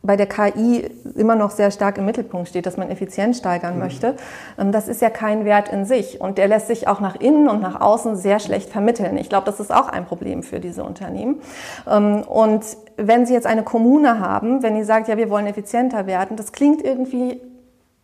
bei 0.02 0.16
der 0.16 0.26
KI 0.26 0.88
immer 1.16 1.34
noch 1.34 1.50
sehr 1.50 1.70
stark 1.70 1.98
im 1.98 2.04
Mittelpunkt 2.04 2.48
steht, 2.48 2.66
dass 2.66 2.76
man 2.76 2.88
Effizienz 2.90 3.38
steigern 3.38 3.74
mhm. 3.74 3.80
möchte. 3.80 4.14
Ähm, 4.58 4.72
das 4.72 4.88
ist 4.88 5.02
ja 5.02 5.10
kein 5.10 5.44
Wert 5.44 5.68
in 5.68 5.84
sich 5.84 6.20
und 6.20 6.38
der 6.38 6.48
lässt 6.48 6.68
sich 6.68 6.86
auch 6.88 7.00
nach 7.00 7.16
innen 7.16 7.48
und 7.48 7.60
nach 7.60 7.80
außen 7.80 8.16
sehr 8.16 8.38
schlecht 8.38 8.70
vermitteln. 8.70 9.16
Ich 9.16 9.28
glaube, 9.28 9.46
das 9.46 9.60
ist 9.60 9.72
auch 9.72 9.88
ein 9.88 10.06
Problem 10.06 10.42
für 10.42 10.60
diese 10.60 10.84
Unternehmen. 10.84 11.40
Ähm, 11.88 12.22
und 12.22 12.64
wenn 12.96 13.26
Sie 13.26 13.34
jetzt 13.34 13.46
eine 13.46 13.64
Kommune 13.64 14.20
haben, 14.20 14.62
wenn 14.62 14.76
die 14.76 14.84
sagt, 14.84 15.08
ja, 15.08 15.16
wir 15.16 15.30
wollen 15.30 15.46
effizienter 15.46 16.06
werden, 16.06 16.36
das 16.36 16.52
klingt 16.52 16.82
irgendwie, 16.82 17.40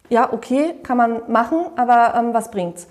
ja, 0.08 0.32
okay, 0.32 0.74
kann 0.82 0.96
man 0.96 1.22
machen, 1.28 1.58
aber 1.76 2.18
ähm, 2.18 2.34
was 2.34 2.50
bringt's? 2.50 2.88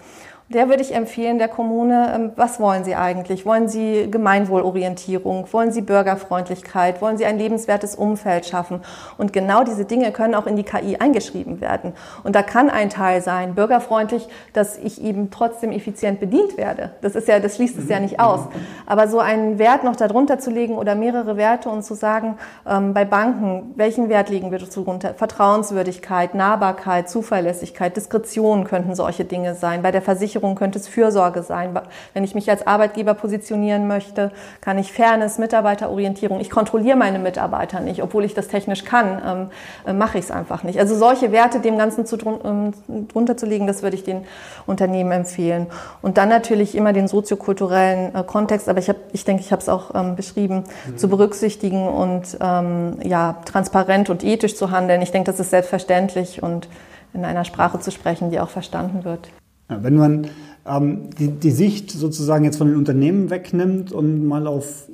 Der 0.49 0.69
würde 0.69 0.81
ich 0.81 0.93
empfehlen, 0.93 1.37
der 1.37 1.47
Kommune, 1.47 2.11
ähm, 2.13 2.31
was 2.35 2.59
wollen 2.59 2.83
Sie 2.83 2.95
eigentlich? 2.95 3.45
Wollen 3.45 3.67
Sie 3.67 4.09
Gemeinwohlorientierung? 4.11 5.47
Wollen 5.51 5.71
Sie 5.71 5.81
Bürgerfreundlichkeit? 5.81 7.01
Wollen 7.01 7.17
Sie 7.17 7.25
ein 7.25 7.37
lebenswertes 7.37 7.95
Umfeld 7.95 8.45
schaffen? 8.45 8.81
Und 9.17 9.33
genau 9.33 9.63
diese 9.63 9.85
Dinge 9.85 10.11
können 10.11 10.35
auch 10.35 10.45
in 10.45 10.55
die 10.55 10.63
KI 10.63 10.97
eingeschrieben 10.97 11.61
werden. 11.61 11.93
Und 12.23 12.35
da 12.35 12.43
kann 12.43 12.69
ein 12.69 12.89
Teil 12.89 13.21
sein, 13.21 13.55
bürgerfreundlich, 13.55 14.27
dass 14.51 14.77
ich 14.77 15.01
eben 15.01 15.31
trotzdem 15.31 15.71
effizient 15.71 16.19
bedient 16.19 16.57
werde. 16.57 16.91
Das 17.01 17.15
ist 17.15 17.27
ja, 17.27 17.39
das 17.39 17.55
schließt 17.55 17.79
es 17.79 17.89
ja 17.89 17.99
nicht 17.99 18.19
aus. 18.19 18.41
Aber 18.85 19.07
so 19.07 19.19
einen 19.19 19.59
Wert 19.59 19.83
noch 19.83 19.95
darunter 19.95 20.39
zu 20.39 20.51
legen 20.51 20.77
oder 20.77 20.95
mehrere 20.95 21.37
Werte 21.37 21.69
und 21.69 21.83
zu 21.83 21.93
sagen, 21.93 22.37
ähm, 22.69 22.93
bei 22.93 23.05
Banken, 23.05 23.73
welchen 23.75 24.09
Wert 24.09 24.29
legen 24.29 24.51
wir 24.51 24.59
darunter? 24.59 25.13
Vertrauenswürdigkeit, 25.13 26.35
Nahbarkeit, 26.35 27.09
Zuverlässigkeit, 27.09 27.95
Diskretion 27.95 28.65
könnten 28.65 28.93
solche 28.93 29.25
Dinge 29.25 29.55
sein. 29.55 29.81
Bei 29.81 29.91
der 29.91 30.01
Versicherung 30.01 30.32
Versicherung 30.33 30.55
könnte 30.55 30.79
es 30.79 30.87
Fürsorge 30.87 31.43
sein. 31.43 31.79
Wenn 32.13 32.23
ich 32.23 32.33
mich 32.33 32.49
als 32.49 32.65
Arbeitgeber 32.65 33.13
positionieren 33.13 33.87
möchte, 33.87 34.31
kann 34.61 34.79
ich 34.79 34.91
Fairness, 34.91 35.37
Mitarbeiterorientierung. 35.37 36.39
Ich 36.39 36.49
kontrolliere 36.49 36.97
meine 36.97 37.19
Mitarbeiter 37.19 37.79
nicht, 37.79 38.01
obwohl 38.01 38.25
ich 38.25 38.33
das 38.33 38.47
technisch 38.47 38.83
kann, 38.83 39.21
ähm, 39.25 39.49
äh, 39.85 39.93
mache 39.93 40.17
ich 40.17 40.25
es 40.25 40.31
einfach 40.31 40.63
nicht. 40.63 40.79
Also 40.79 40.95
solche 40.95 41.31
Werte 41.31 41.59
dem 41.59 41.77
Ganzen 41.77 42.07
zu, 42.07 42.17
ähm, 42.43 42.73
drunter 43.09 43.37
zu 43.37 43.45
legen, 43.45 43.67
das 43.67 43.83
würde 43.83 43.95
ich 43.95 44.03
den 44.03 44.25
Unternehmen 44.65 45.11
empfehlen. 45.11 45.67
Und 46.01 46.17
dann 46.17 46.29
natürlich 46.29 46.75
immer 46.75 46.93
den 46.93 47.07
soziokulturellen 47.07 48.15
äh, 48.15 48.23
Kontext, 48.23 48.69
aber 48.69 48.79
ich, 48.79 48.89
hab, 48.89 48.97
ich 49.11 49.25
denke, 49.25 49.43
ich 49.43 49.51
habe 49.51 49.61
es 49.61 49.69
auch 49.69 49.93
ähm, 49.93 50.15
beschrieben, 50.15 50.63
mhm. 50.87 50.97
zu 50.97 51.09
berücksichtigen 51.09 51.87
und 51.87 52.37
ähm, 52.41 52.97
ja, 53.03 53.35
transparent 53.45 54.09
und 54.09 54.23
ethisch 54.23 54.55
zu 54.55 54.71
handeln. 54.71 55.01
Ich 55.03 55.11
denke, 55.11 55.29
das 55.29 55.39
ist 55.39 55.51
selbstverständlich 55.51 56.41
und 56.41 56.67
in 57.13 57.25
einer 57.25 57.45
Sprache 57.45 57.79
zu 57.79 57.91
sprechen, 57.91 58.31
die 58.31 58.39
auch 58.39 58.49
verstanden 58.49 59.03
wird. 59.03 59.29
Ja, 59.69 59.83
wenn 59.83 59.95
man 59.95 60.27
ähm, 60.65 61.09
die, 61.19 61.27
die 61.27 61.51
Sicht 61.51 61.91
sozusagen 61.91 62.45
jetzt 62.45 62.57
von 62.57 62.67
den 62.67 62.77
Unternehmen 62.77 63.29
wegnimmt 63.29 63.91
und 63.91 64.25
mal 64.25 64.47
auf 64.47 64.87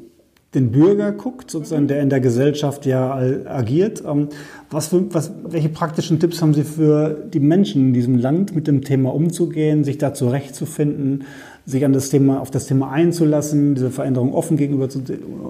den 0.56 0.72
Bürger 0.72 1.12
guckt, 1.12 1.52
sozusagen, 1.52 1.88
der 1.88 2.02
in 2.02 2.10
der 2.10 2.22
Gesellschaft 2.22 2.86
ja 2.86 3.14
agiert. 3.46 4.04
Ähm, 4.06 4.30
was 4.72 4.88
für, 4.88 5.14
was, 5.14 5.32
welche 5.48 5.70
praktischen 5.70 6.20
Tipps 6.20 6.42
haben 6.42 6.54
Sie 6.54 6.64
für 6.64 7.10
die 7.10 7.40
Menschen 7.40 7.88
in 7.88 7.94
diesem 7.94 8.18
Land, 8.18 8.56
mit 8.56 8.68
dem 8.68 8.84
Thema 8.84 9.14
umzugehen, 9.14 9.84
sich 9.84 9.98
da 9.98 10.14
zurechtzufinden, 10.14 11.26
sich 11.70 11.86
an 11.86 11.94
das 11.94 12.10
Thema, 12.10 12.42
auf 12.42 12.52
das 12.52 12.66
Thema 12.66 12.92
einzulassen, 12.92 13.76
diese 13.76 13.92
Veränderung 13.92 14.34
offen 14.34 14.58
gegenüber 14.58 14.90
zu, 14.90 15.04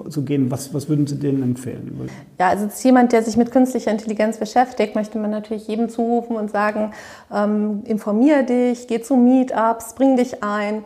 zu 0.08 0.22
gehen? 0.22 0.50
Was, 0.50 0.74
was 0.74 0.88
würden 0.88 1.06
Sie 1.06 1.18
denen 1.18 1.42
empfehlen? 1.42 2.08
Ja, 2.38 2.48
also 2.48 2.64
als 2.64 2.82
jemand, 2.82 3.12
der 3.12 3.22
sich 3.22 3.36
mit 3.36 3.50
künstlicher 3.50 3.90
Intelligenz 3.90 4.38
beschäftigt, 4.38 4.94
möchte 4.94 5.18
man 5.18 5.30
natürlich 5.30 5.66
jedem 5.66 5.88
zurufen 5.88 6.36
und 6.36 6.50
sagen, 6.50 6.92
ähm, 7.34 7.82
informier 7.84 8.42
dich, 8.42 8.86
geh 8.86 9.00
zu 9.00 9.16
Meetups, 9.16 9.94
bring 9.94 10.16
dich 10.16 10.42
ein. 10.42 10.84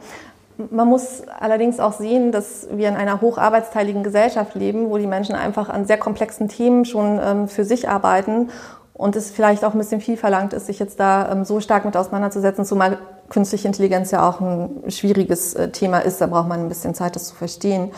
Man 0.71 0.89
muss 0.89 1.23
allerdings 1.41 1.81
auch 1.81 1.95
sehen, 1.95 2.31
dass 2.31 2.69
wir 2.73 2.89
in 2.89 2.95
einer 2.95 3.21
hocharbeitsteiligen 3.21 4.05
Gesellschaft 4.05 4.55
leben, 4.55 4.89
wo 4.89 4.99
die 4.99 5.09
Menschen 5.09 5.35
einfach 5.35 5.69
an 5.69 5.85
sehr 5.85 5.99
komplexen 5.99 6.49
Themen 6.49 6.85
schon 6.85 7.19
ähm, 7.21 7.49
für 7.49 7.65
sich 7.65 7.89
arbeiten 7.89 8.51
und 8.93 9.17
es 9.17 9.31
vielleicht 9.31 9.65
auch 9.65 9.73
ein 9.73 9.79
bisschen 9.79 10.01
viel 10.01 10.17
verlangt 10.17 10.53
ist, 10.53 10.67
sich 10.67 10.79
jetzt 10.79 11.01
da 11.01 11.31
ähm, 11.31 11.45
so 11.45 11.59
stark 11.61 11.85
mit 11.85 11.97
auseinanderzusetzen, 11.97 12.65
zumal 12.65 12.99
künstliche 13.29 13.69
Intelligenz 13.69 14.11
ja 14.11 14.29
auch 14.29 14.41
ein 14.41 14.85
schwieriges 14.89 15.55
äh, 15.55 15.71
Thema 15.71 16.01
ist. 16.01 16.21
Da 16.21 16.27
braucht 16.27 16.49
man 16.49 16.61
ein 16.61 16.69
bisschen 16.69 16.95
Zeit, 16.95 17.17
das 17.17 17.27
zu 17.27 17.35
verstehen. 17.35 17.91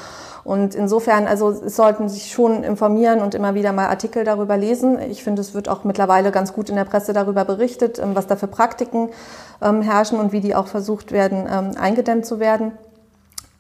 Und 0.44 0.76
insofern, 0.76 1.26
also 1.26 1.50
es 1.50 1.74
sollten 1.74 2.08
sich 2.08 2.30
schon 2.30 2.62
informieren 2.62 3.20
und 3.20 3.34
immer 3.34 3.56
wieder 3.56 3.72
mal 3.72 3.88
Artikel 3.88 4.22
darüber 4.22 4.56
lesen. 4.56 4.96
Ich 5.10 5.24
finde, 5.24 5.40
es 5.40 5.54
wird 5.54 5.68
auch 5.68 5.82
mittlerweile 5.82 6.30
ganz 6.30 6.52
gut 6.52 6.68
in 6.68 6.76
der 6.76 6.84
Presse 6.84 7.12
darüber 7.12 7.44
berichtet, 7.44 7.98
ähm, 7.98 8.14
was 8.14 8.28
da 8.28 8.36
für 8.36 8.46
Praktiken 8.46 9.10
ähm, 9.60 9.82
herrschen 9.82 10.20
und 10.20 10.30
wie 10.30 10.40
die 10.40 10.54
auch 10.54 10.68
versucht 10.68 11.10
werden, 11.10 11.48
ähm, 11.50 11.72
eingedämmt 11.76 12.24
zu 12.24 12.38
werden. 12.38 12.72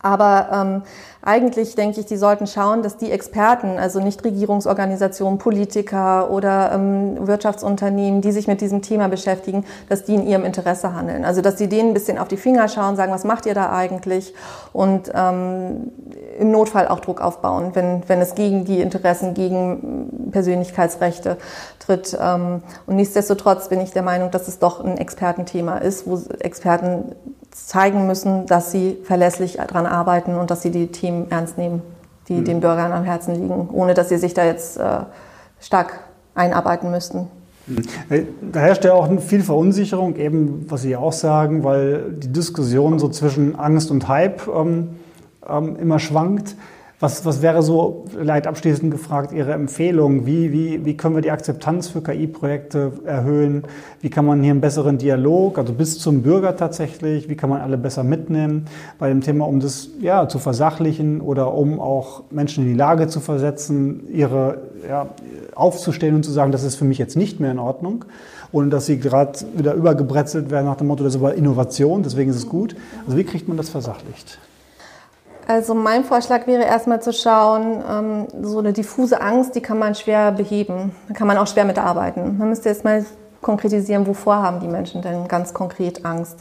Aber 0.00 0.48
ähm, 0.52 0.82
eigentlich 1.22 1.74
denke 1.74 2.00
ich, 2.00 2.06
die 2.06 2.16
sollten 2.16 2.46
schauen, 2.46 2.82
dass 2.82 2.96
die 2.98 3.10
Experten, 3.10 3.78
also 3.78 3.98
Nichtregierungsorganisationen, 3.98 5.38
Politiker 5.38 6.30
oder 6.30 6.72
ähm, 6.72 7.26
Wirtschaftsunternehmen, 7.26 8.20
die 8.20 8.30
sich 8.30 8.46
mit 8.46 8.60
diesem 8.60 8.82
Thema 8.82 9.08
beschäftigen, 9.08 9.64
dass 9.88 10.04
die 10.04 10.14
in 10.14 10.26
ihrem 10.26 10.44
Interesse 10.44 10.94
handeln. 10.94 11.24
Also 11.24 11.40
dass 11.40 11.58
sie 11.58 11.68
denen 11.68 11.90
ein 11.90 11.94
bisschen 11.94 12.18
auf 12.18 12.28
die 12.28 12.36
Finger 12.36 12.68
schauen, 12.68 12.96
sagen, 12.96 13.12
was 13.12 13.24
macht 13.24 13.46
ihr 13.46 13.54
da 13.54 13.72
eigentlich? 13.72 14.34
Und 14.72 15.10
ähm, 15.14 15.90
im 16.38 16.50
Notfall 16.50 16.88
auch 16.88 17.00
Druck 17.00 17.20
aufbauen, 17.20 17.70
wenn, 17.74 18.02
wenn 18.06 18.20
es 18.20 18.34
gegen 18.34 18.64
die 18.64 18.80
Interessen, 18.80 19.34
gegen 19.34 20.30
Persönlichkeitsrechte 20.30 21.38
tritt. 21.78 22.16
Ähm, 22.20 22.62
und 22.86 22.96
nichtsdestotrotz 22.96 23.68
bin 23.68 23.80
ich 23.80 23.92
der 23.92 24.02
Meinung, 24.02 24.30
dass 24.30 24.46
es 24.46 24.58
doch 24.58 24.84
ein 24.84 24.98
Expertenthema 24.98 25.78
ist, 25.78 26.06
wo 26.06 26.20
Experten 26.38 27.16
zeigen 27.64 28.06
müssen, 28.06 28.46
dass 28.46 28.70
sie 28.70 28.98
verlässlich 29.04 29.56
daran 29.56 29.86
arbeiten 29.86 30.36
und 30.36 30.50
dass 30.50 30.62
sie 30.62 30.70
die 30.70 30.88
Themen 30.88 31.30
ernst 31.30 31.58
nehmen, 31.58 31.82
die 32.28 32.34
mhm. 32.34 32.44
den 32.44 32.60
Bürgern 32.60 32.92
am 32.92 33.04
Herzen 33.04 33.34
liegen, 33.34 33.68
ohne 33.72 33.94
dass 33.94 34.08
sie 34.08 34.18
sich 34.18 34.34
da 34.34 34.44
jetzt 34.44 34.76
äh, 34.76 35.00
stark 35.60 36.00
einarbeiten 36.34 36.90
müssten. 36.90 37.28
Mhm. 37.66 37.82
Äh, 38.10 38.22
da 38.52 38.60
herrscht 38.60 38.84
ja 38.84 38.92
auch 38.92 39.08
viel 39.20 39.42
Verunsicherung, 39.42 40.16
eben 40.16 40.66
was 40.68 40.82
Sie 40.82 40.96
auch 40.96 41.12
sagen, 41.12 41.64
weil 41.64 42.12
die 42.12 42.32
Diskussion 42.32 42.98
so 42.98 43.08
zwischen 43.08 43.58
Angst 43.58 43.90
und 43.90 44.06
Hype 44.06 44.46
ähm, 44.48 44.90
ähm, 45.48 45.76
immer 45.76 45.98
schwankt. 45.98 46.56
Was, 46.98 47.26
was 47.26 47.42
wäre 47.42 47.62
so, 47.62 48.06
vielleicht 48.08 48.46
abschließend 48.46 48.90
gefragt, 48.90 49.30
Ihre 49.30 49.52
Empfehlung? 49.52 50.24
Wie, 50.24 50.50
wie, 50.50 50.86
wie 50.86 50.96
können 50.96 51.14
wir 51.14 51.20
die 51.20 51.30
Akzeptanz 51.30 51.88
für 51.88 52.00
KI-Projekte 52.00 52.92
erhöhen? 53.04 53.64
Wie 54.00 54.08
kann 54.08 54.24
man 54.24 54.42
hier 54.42 54.52
einen 54.52 54.62
besseren 54.62 54.96
Dialog, 54.96 55.58
also 55.58 55.74
bis 55.74 55.98
zum 55.98 56.22
Bürger 56.22 56.56
tatsächlich, 56.56 57.28
wie 57.28 57.36
kann 57.36 57.50
man 57.50 57.60
alle 57.60 57.76
besser 57.76 58.02
mitnehmen 58.02 58.64
bei 58.98 59.10
dem 59.10 59.20
Thema, 59.20 59.46
um 59.46 59.60
das 59.60 59.90
ja, 60.00 60.26
zu 60.26 60.38
versachlichen 60.38 61.20
oder 61.20 61.52
um 61.52 61.80
auch 61.80 62.22
Menschen 62.30 62.64
in 62.64 62.70
die 62.70 62.78
Lage 62.78 63.08
zu 63.08 63.20
versetzen, 63.20 64.08
ihre 64.10 64.62
ja, 64.88 65.08
aufzustehen 65.54 66.14
und 66.14 66.24
zu 66.24 66.32
sagen, 66.32 66.50
das 66.50 66.64
ist 66.64 66.76
für 66.76 66.86
mich 66.86 66.96
jetzt 66.96 67.16
nicht 67.16 67.40
mehr 67.40 67.50
in 67.50 67.58
Ordnung 67.58 68.06
ohne 68.52 68.70
dass 68.70 68.86
sie 68.86 68.98
gerade 68.98 69.38
wieder 69.54 69.74
übergebrezelt 69.74 70.50
werden 70.50 70.66
nach 70.66 70.76
dem 70.76 70.86
Motto, 70.86 71.04
das 71.04 71.14
ist 71.14 71.20
aber 71.20 71.34
Innovation, 71.34 72.02
deswegen 72.02 72.30
ist 72.30 72.36
es 72.36 72.48
gut. 72.48 72.76
Also 73.04 73.18
wie 73.18 73.24
kriegt 73.24 73.48
man 73.48 73.56
das 73.56 73.68
versachlicht? 73.68 74.38
Also 75.46 75.74
mein 75.74 76.04
Vorschlag 76.04 76.46
wäre 76.46 76.64
erstmal 76.64 77.00
zu 77.00 77.12
schauen, 77.12 77.82
ähm, 77.88 78.26
so 78.42 78.58
eine 78.58 78.72
diffuse 78.72 79.20
Angst, 79.20 79.54
die 79.54 79.60
kann 79.60 79.78
man 79.78 79.94
schwer 79.94 80.32
beheben. 80.32 80.92
Da 81.08 81.14
kann 81.14 81.28
man 81.28 81.38
auch 81.38 81.46
schwer 81.46 81.64
mitarbeiten. 81.64 82.36
Man 82.38 82.48
müsste 82.48 82.68
jetzt 82.68 82.84
mal 82.84 83.04
konkretisieren, 83.42 84.06
wovor 84.08 84.42
haben 84.42 84.58
die 84.58 84.66
Menschen 84.66 85.02
denn 85.02 85.28
ganz 85.28 85.54
konkret 85.54 86.04
Angst? 86.04 86.40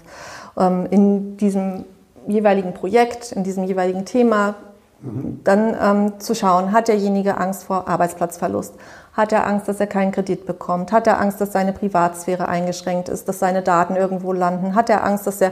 Ähm, 0.58 0.88
in 0.90 1.38
diesem 1.38 1.86
jeweiligen 2.28 2.74
Projekt, 2.74 3.32
in 3.32 3.44
diesem 3.44 3.66
jeweiligen 3.66 4.06
Thema, 4.06 4.56
mhm. 5.02 5.42
dann 5.44 5.78
ähm, 5.80 6.20
zu 6.20 6.34
schauen, 6.34 6.72
hat 6.72 6.88
derjenige 6.88 7.38
Angst 7.38 7.66
vor 7.66 7.88
Arbeitsplatzverlust? 7.88 8.74
Hat 9.14 9.32
er 9.32 9.46
Angst, 9.46 9.68
dass 9.68 9.80
er 9.80 9.88
keinen 9.88 10.12
Kredit 10.12 10.48
bekommt? 10.48 10.92
Hat 10.92 11.06
er 11.06 11.22
Angst, 11.22 11.40
dass 11.40 11.52
seine 11.52 11.74
Privatsphäre 11.74 12.48
eingeschränkt 12.48 13.08
ist, 13.10 13.30
dass 13.30 13.38
seine 13.38 13.62
Daten 13.62 13.96
irgendwo 13.96 14.34
landen? 14.34 14.74
Hat 14.74 14.90
er 14.90 15.04
Angst, 15.04 15.28
dass 15.28 15.40
er 15.42 15.52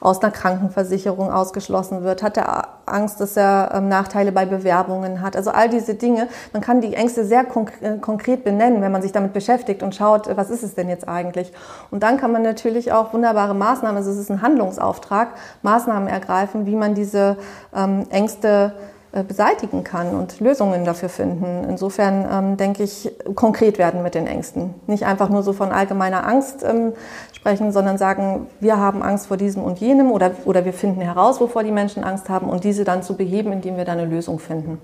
aus 0.00 0.22
einer 0.22 0.32
Krankenversicherung 0.32 1.32
ausgeschlossen 1.32 2.02
wird? 2.02 2.22
Hat 2.22 2.36
er 2.36 2.68
Angst, 2.86 3.20
dass 3.20 3.36
er 3.36 3.72
ähm, 3.74 3.88
Nachteile 3.88 4.32
bei 4.32 4.46
Bewerbungen 4.46 5.20
hat? 5.20 5.36
Also 5.36 5.50
all 5.50 5.68
diese 5.68 5.94
Dinge. 5.94 6.28
Man 6.52 6.62
kann 6.62 6.80
die 6.80 6.94
Ängste 6.94 7.24
sehr 7.24 7.44
äh, 7.80 7.98
konkret 7.98 8.44
benennen, 8.44 8.82
wenn 8.82 8.92
man 8.92 9.02
sich 9.02 9.12
damit 9.12 9.32
beschäftigt 9.32 9.82
und 9.82 9.94
schaut, 9.94 10.34
was 10.36 10.50
ist 10.50 10.62
es 10.62 10.74
denn 10.74 10.88
jetzt 10.88 11.08
eigentlich? 11.08 11.52
Und 11.90 12.02
dann 12.02 12.16
kann 12.16 12.32
man 12.32 12.42
natürlich 12.42 12.92
auch 12.92 13.12
wunderbare 13.12 13.54
Maßnahmen, 13.54 13.96
also 13.96 14.10
es 14.10 14.18
ist 14.18 14.30
ein 14.30 14.42
Handlungsauftrag, 14.42 15.28
Maßnahmen 15.62 16.08
ergreifen, 16.08 16.66
wie 16.66 16.76
man 16.76 16.94
diese 16.94 17.36
ähm, 17.74 18.06
Ängste 18.10 18.72
äh, 19.12 19.24
beseitigen 19.24 19.82
kann 19.82 20.14
und 20.14 20.38
Lösungen 20.38 20.84
dafür 20.84 21.08
finden. 21.08 21.68
Insofern 21.68 22.28
ähm, 22.30 22.56
denke 22.56 22.84
ich, 22.84 23.10
konkret 23.34 23.76
werden 23.76 24.04
mit 24.04 24.14
den 24.14 24.28
Ängsten. 24.28 24.72
Nicht 24.86 25.04
einfach 25.04 25.30
nur 25.30 25.42
so 25.42 25.52
von 25.52 25.72
allgemeiner 25.72 26.24
Angst 26.24 26.62
ähm, 26.62 26.92
sprechen, 27.40 27.72
sondern 27.72 27.96
sagen, 27.96 28.46
wir 28.60 28.76
haben 28.76 29.02
Angst 29.02 29.28
vor 29.28 29.38
diesem 29.38 29.62
und 29.62 29.80
jenem 29.80 30.12
oder, 30.12 30.32
oder 30.44 30.64
wir 30.66 30.74
finden 30.74 31.00
heraus, 31.00 31.40
wovor 31.40 31.64
die 31.64 31.72
Menschen 31.72 32.04
Angst 32.04 32.28
haben 32.28 32.48
und 32.48 32.64
diese 32.64 32.84
dann 32.84 33.02
zu 33.02 33.16
beheben, 33.16 33.50
indem 33.50 33.78
wir 33.78 33.84
da 33.86 33.92
eine 33.92 34.04
Lösung 34.04 34.38
finden. 34.38 34.78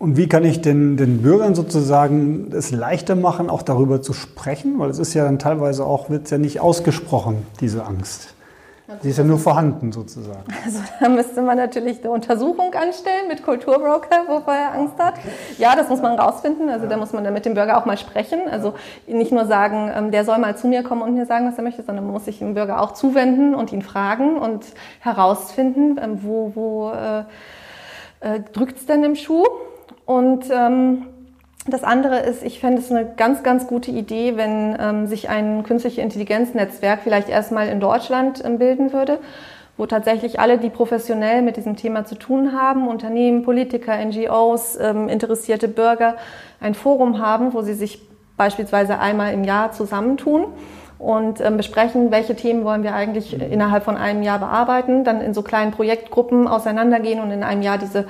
Und 0.00 0.16
wie 0.16 0.28
kann 0.28 0.44
ich 0.44 0.60
den, 0.60 0.96
den 0.96 1.22
Bürgern 1.22 1.54
sozusagen 1.54 2.50
es 2.52 2.72
leichter 2.72 3.14
machen, 3.14 3.48
auch 3.48 3.62
darüber 3.62 4.02
zu 4.02 4.12
sprechen? 4.12 4.80
Weil 4.80 4.90
es 4.90 4.98
ist 4.98 5.14
ja 5.14 5.22
dann 5.22 5.38
teilweise 5.38 5.86
auch, 5.86 6.10
wird 6.10 6.28
ja 6.28 6.38
nicht 6.38 6.58
ausgesprochen, 6.58 7.46
diese 7.60 7.86
Angst. 7.86 8.34
Sie 9.00 9.10
ist 9.10 9.18
ja 9.18 9.24
nur 9.24 9.38
vorhanden 9.38 9.92
sozusagen. 9.92 10.44
Also 10.64 10.80
da 11.00 11.08
müsste 11.08 11.42
man 11.42 11.56
natürlich 11.56 12.00
eine 12.00 12.10
Untersuchung 12.10 12.72
anstellen 12.74 13.28
mit 13.28 13.42
Kulturbroker, 13.42 14.26
wovor 14.28 14.54
er 14.54 14.74
Angst 14.74 14.98
hat. 14.98 15.14
Ja, 15.58 15.74
das 15.76 15.88
muss 15.88 16.00
man 16.02 16.18
rausfinden. 16.18 16.68
Also 16.68 16.86
da 16.86 16.96
muss 16.96 17.12
man 17.12 17.24
dann 17.24 17.34
mit 17.34 17.44
dem 17.44 17.54
Bürger 17.54 17.78
auch 17.78 17.84
mal 17.84 17.96
sprechen. 17.96 18.40
Also 18.50 18.74
nicht 19.06 19.32
nur 19.32 19.46
sagen, 19.46 19.90
ähm, 19.94 20.10
der 20.10 20.24
soll 20.24 20.38
mal 20.38 20.56
zu 20.56 20.66
mir 20.66 20.82
kommen 20.82 21.02
und 21.02 21.14
mir 21.14 21.26
sagen, 21.26 21.46
was 21.48 21.56
er 21.56 21.64
möchte, 21.64 21.82
sondern 21.82 22.04
man 22.04 22.12
muss 22.12 22.24
sich 22.24 22.38
dem 22.38 22.54
Bürger 22.54 22.80
auch 22.80 22.92
zuwenden 22.92 23.54
und 23.54 23.72
ihn 23.72 23.82
fragen 23.82 24.36
und 24.36 24.64
herausfinden, 25.00 25.98
ähm, 26.02 26.18
wo, 26.22 26.52
wo 26.54 26.90
äh, 26.90 27.20
äh, 28.20 28.40
drückt 28.52 28.78
es 28.78 28.86
denn 28.86 29.02
im 29.04 29.16
Schuh. 29.16 29.44
Und 30.04 30.46
ähm, 30.50 31.06
das 31.66 31.84
andere 31.84 32.18
ist, 32.18 32.42
ich 32.42 32.58
fände 32.58 32.82
es 32.82 32.90
eine 32.90 33.06
ganz, 33.16 33.42
ganz 33.42 33.68
gute 33.68 33.92
Idee, 33.92 34.36
wenn 34.36 34.76
ähm, 34.80 35.06
sich 35.06 35.28
ein 35.28 35.62
künstliche 35.62 36.00
Intelligenznetzwerk 36.00 37.00
vielleicht 37.04 37.28
erstmal 37.28 37.68
in 37.68 37.78
Deutschland 37.78 38.42
ähm, 38.44 38.58
bilden 38.58 38.92
würde, 38.92 39.18
wo 39.76 39.86
tatsächlich 39.86 40.40
alle, 40.40 40.58
die 40.58 40.70
professionell 40.70 41.40
mit 41.42 41.56
diesem 41.56 41.76
Thema 41.76 42.04
zu 42.04 42.16
tun 42.16 42.52
haben, 42.52 42.88
Unternehmen, 42.88 43.44
Politiker, 43.44 43.96
NGOs, 44.04 44.76
ähm, 44.80 45.08
interessierte 45.08 45.68
Bürger, 45.68 46.16
ein 46.60 46.74
Forum 46.74 47.20
haben, 47.20 47.54
wo 47.54 47.62
sie 47.62 47.74
sich 47.74 48.00
beispielsweise 48.36 48.98
einmal 48.98 49.32
im 49.32 49.44
Jahr 49.44 49.70
zusammentun 49.70 50.46
und 51.02 51.40
ähm, 51.40 51.56
besprechen, 51.56 52.12
welche 52.12 52.36
Themen 52.36 52.64
wollen 52.64 52.84
wir 52.84 52.94
eigentlich 52.94 53.38
innerhalb 53.40 53.82
von 53.82 53.96
einem 53.96 54.22
Jahr 54.22 54.38
bearbeiten, 54.38 55.02
dann 55.02 55.20
in 55.20 55.34
so 55.34 55.42
kleinen 55.42 55.72
Projektgruppen 55.72 56.46
auseinandergehen 56.46 57.20
und 57.20 57.32
in 57.32 57.42
einem 57.42 57.62
Jahr 57.62 57.76
diese 57.76 58.06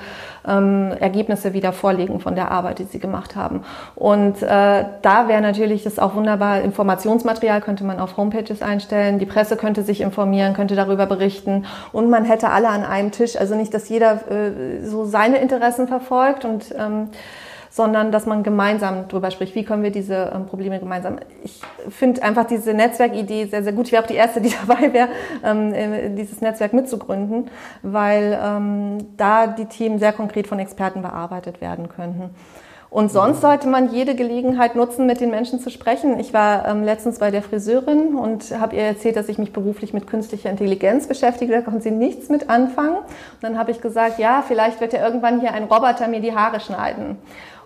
ähm, 0.47 0.91
Ergebnisse 0.99 1.53
wieder 1.53 1.73
vorlegen 1.73 2.19
von 2.19 2.35
der 2.35 2.51
Arbeit, 2.51 2.77
die 2.77 2.83
sie 2.83 2.99
gemacht 2.99 3.35
haben. 3.35 3.63
Und 3.95 4.43
äh, 4.43 4.85
da 5.01 5.27
wäre 5.27 5.41
natürlich 5.41 5.83
das 5.83 5.97
auch 5.97 6.13
wunderbar, 6.13 6.61
Informationsmaterial 6.61 7.61
könnte 7.61 7.83
man 7.83 7.99
auf 7.99 8.15
Homepages 8.15 8.61
einstellen, 8.61 9.17
die 9.17 9.25
Presse 9.25 9.57
könnte 9.57 9.81
sich 9.81 10.01
informieren, 10.01 10.53
könnte 10.53 10.75
darüber 10.75 11.07
berichten 11.07 11.65
und 11.93 12.11
man 12.11 12.25
hätte 12.25 12.51
alle 12.51 12.67
an 12.67 12.83
einem 12.83 13.09
Tisch, 13.09 13.35
also 13.35 13.55
nicht, 13.55 13.73
dass 13.73 13.89
jeder 13.89 14.19
äh, 14.29 14.85
so 14.85 15.05
seine 15.05 15.37
Interessen 15.37 15.87
verfolgt 15.87 16.45
und 16.45 16.65
ähm, 16.77 17.09
sondern 17.73 18.11
dass 18.11 18.27
man 18.27 18.43
gemeinsam 18.43 19.07
darüber 19.07 19.31
spricht, 19.31 19.55
wie 19.55 19.65
können 19.65 19.81
wir 19.81 19.89
diese 19.89 20.31
ähm, 20.35 20.45
Probleme 20.45 20.79
gemeinsam. 20.79 21.17
Ich 21.43 21.59
finde 21.89 22.21
einfach 22.21 22.45
diese 22.45 22.71
Netzwerkidee 22.71 23.47
sehr, 23.47 23.63
sehr 23.63 23.73
gut. 23.73 23.87
Ich 23.87 23.91
wäre 23.91 24.03
auch 24.03 24.07
die 24.07 24.13
Erste, 24.13 24.41
die 24.41 24.53
dabei 24.67 24.93
wäre, 24.93 25.07
ähm, 25.43 25.73
äh, 25.73 26.09
dieses 26.11 26.39
Netzwerk 26.39 26.73
mitzugründen, 26.73 27.49
weil 27.81 28.39
ähm, 28.39 28.99
da 29.17 29.47
die 29.47 29.65
Themen 29.65 29.97
sehr 29.97 30.13
konkret 30.13 30.45
von 30.45 30.59
Experten 30.59 31.01
bearbeitet 31.01 31.61
werden 31.61 31.89
könnten. 31.89 32.29
Und 32.91 33.11
sonst 33.11 33.41
sollte 33.41 33.67
man 33.67 33.91
jede 33.91 34.13
Gelegenheit 34.13 34.75
nutzen, 34.75 35.07
mit 35.07 35.19
den 35.19 35.31
Menschen 35.31 35.59
zu 35.59 35.71
sprechen. 35.71 36.19
Ich 36.19 36.31
war 36.31 36.67
ähm, 36.67 36.83
letztens 36.83 37.17
bei 37.17 37.31
der 37.31 37.41
Friseurin 37.41 38.13
und 38.13 38.51
habe 38.59 38.75
ihr 38.75 38.83
erzählt, 38.83 39.15
dass 39.15 39.29
ich 39.29 39.39
mich 39.39 39.51
beruflich 39.51 39.95
mit 39.95 40.05
künstlicher 40.05 40.51
Intelligenz 40.51 41.07
beschäftige. 41.07 41.51
Da 41.51 41.61
konnte 41.61 41.81
sie 41.81 41.89
nichts 41.89 42.29
mit 42.29 42.51
anfangen. 42.51 42.97
Und 42.97 43.41
dann 43.41 43.57
habe 43.57 43.71
ich 43.71 43.81
gesagt, 43.81 44.19
ja, 44.19 44.43
vielleicht 44.47 44.79
wird 44.79 44.93
ja 44.93 45.03
irgendwann 45.03 45.39
hier 45.39 45.55
ein 45.55 45.63
Roboter 45.63 46.07
mir 46.07 46.19
die 46.19 46.35
Haare 46.35 46.59
schneiden. 46.59 47.17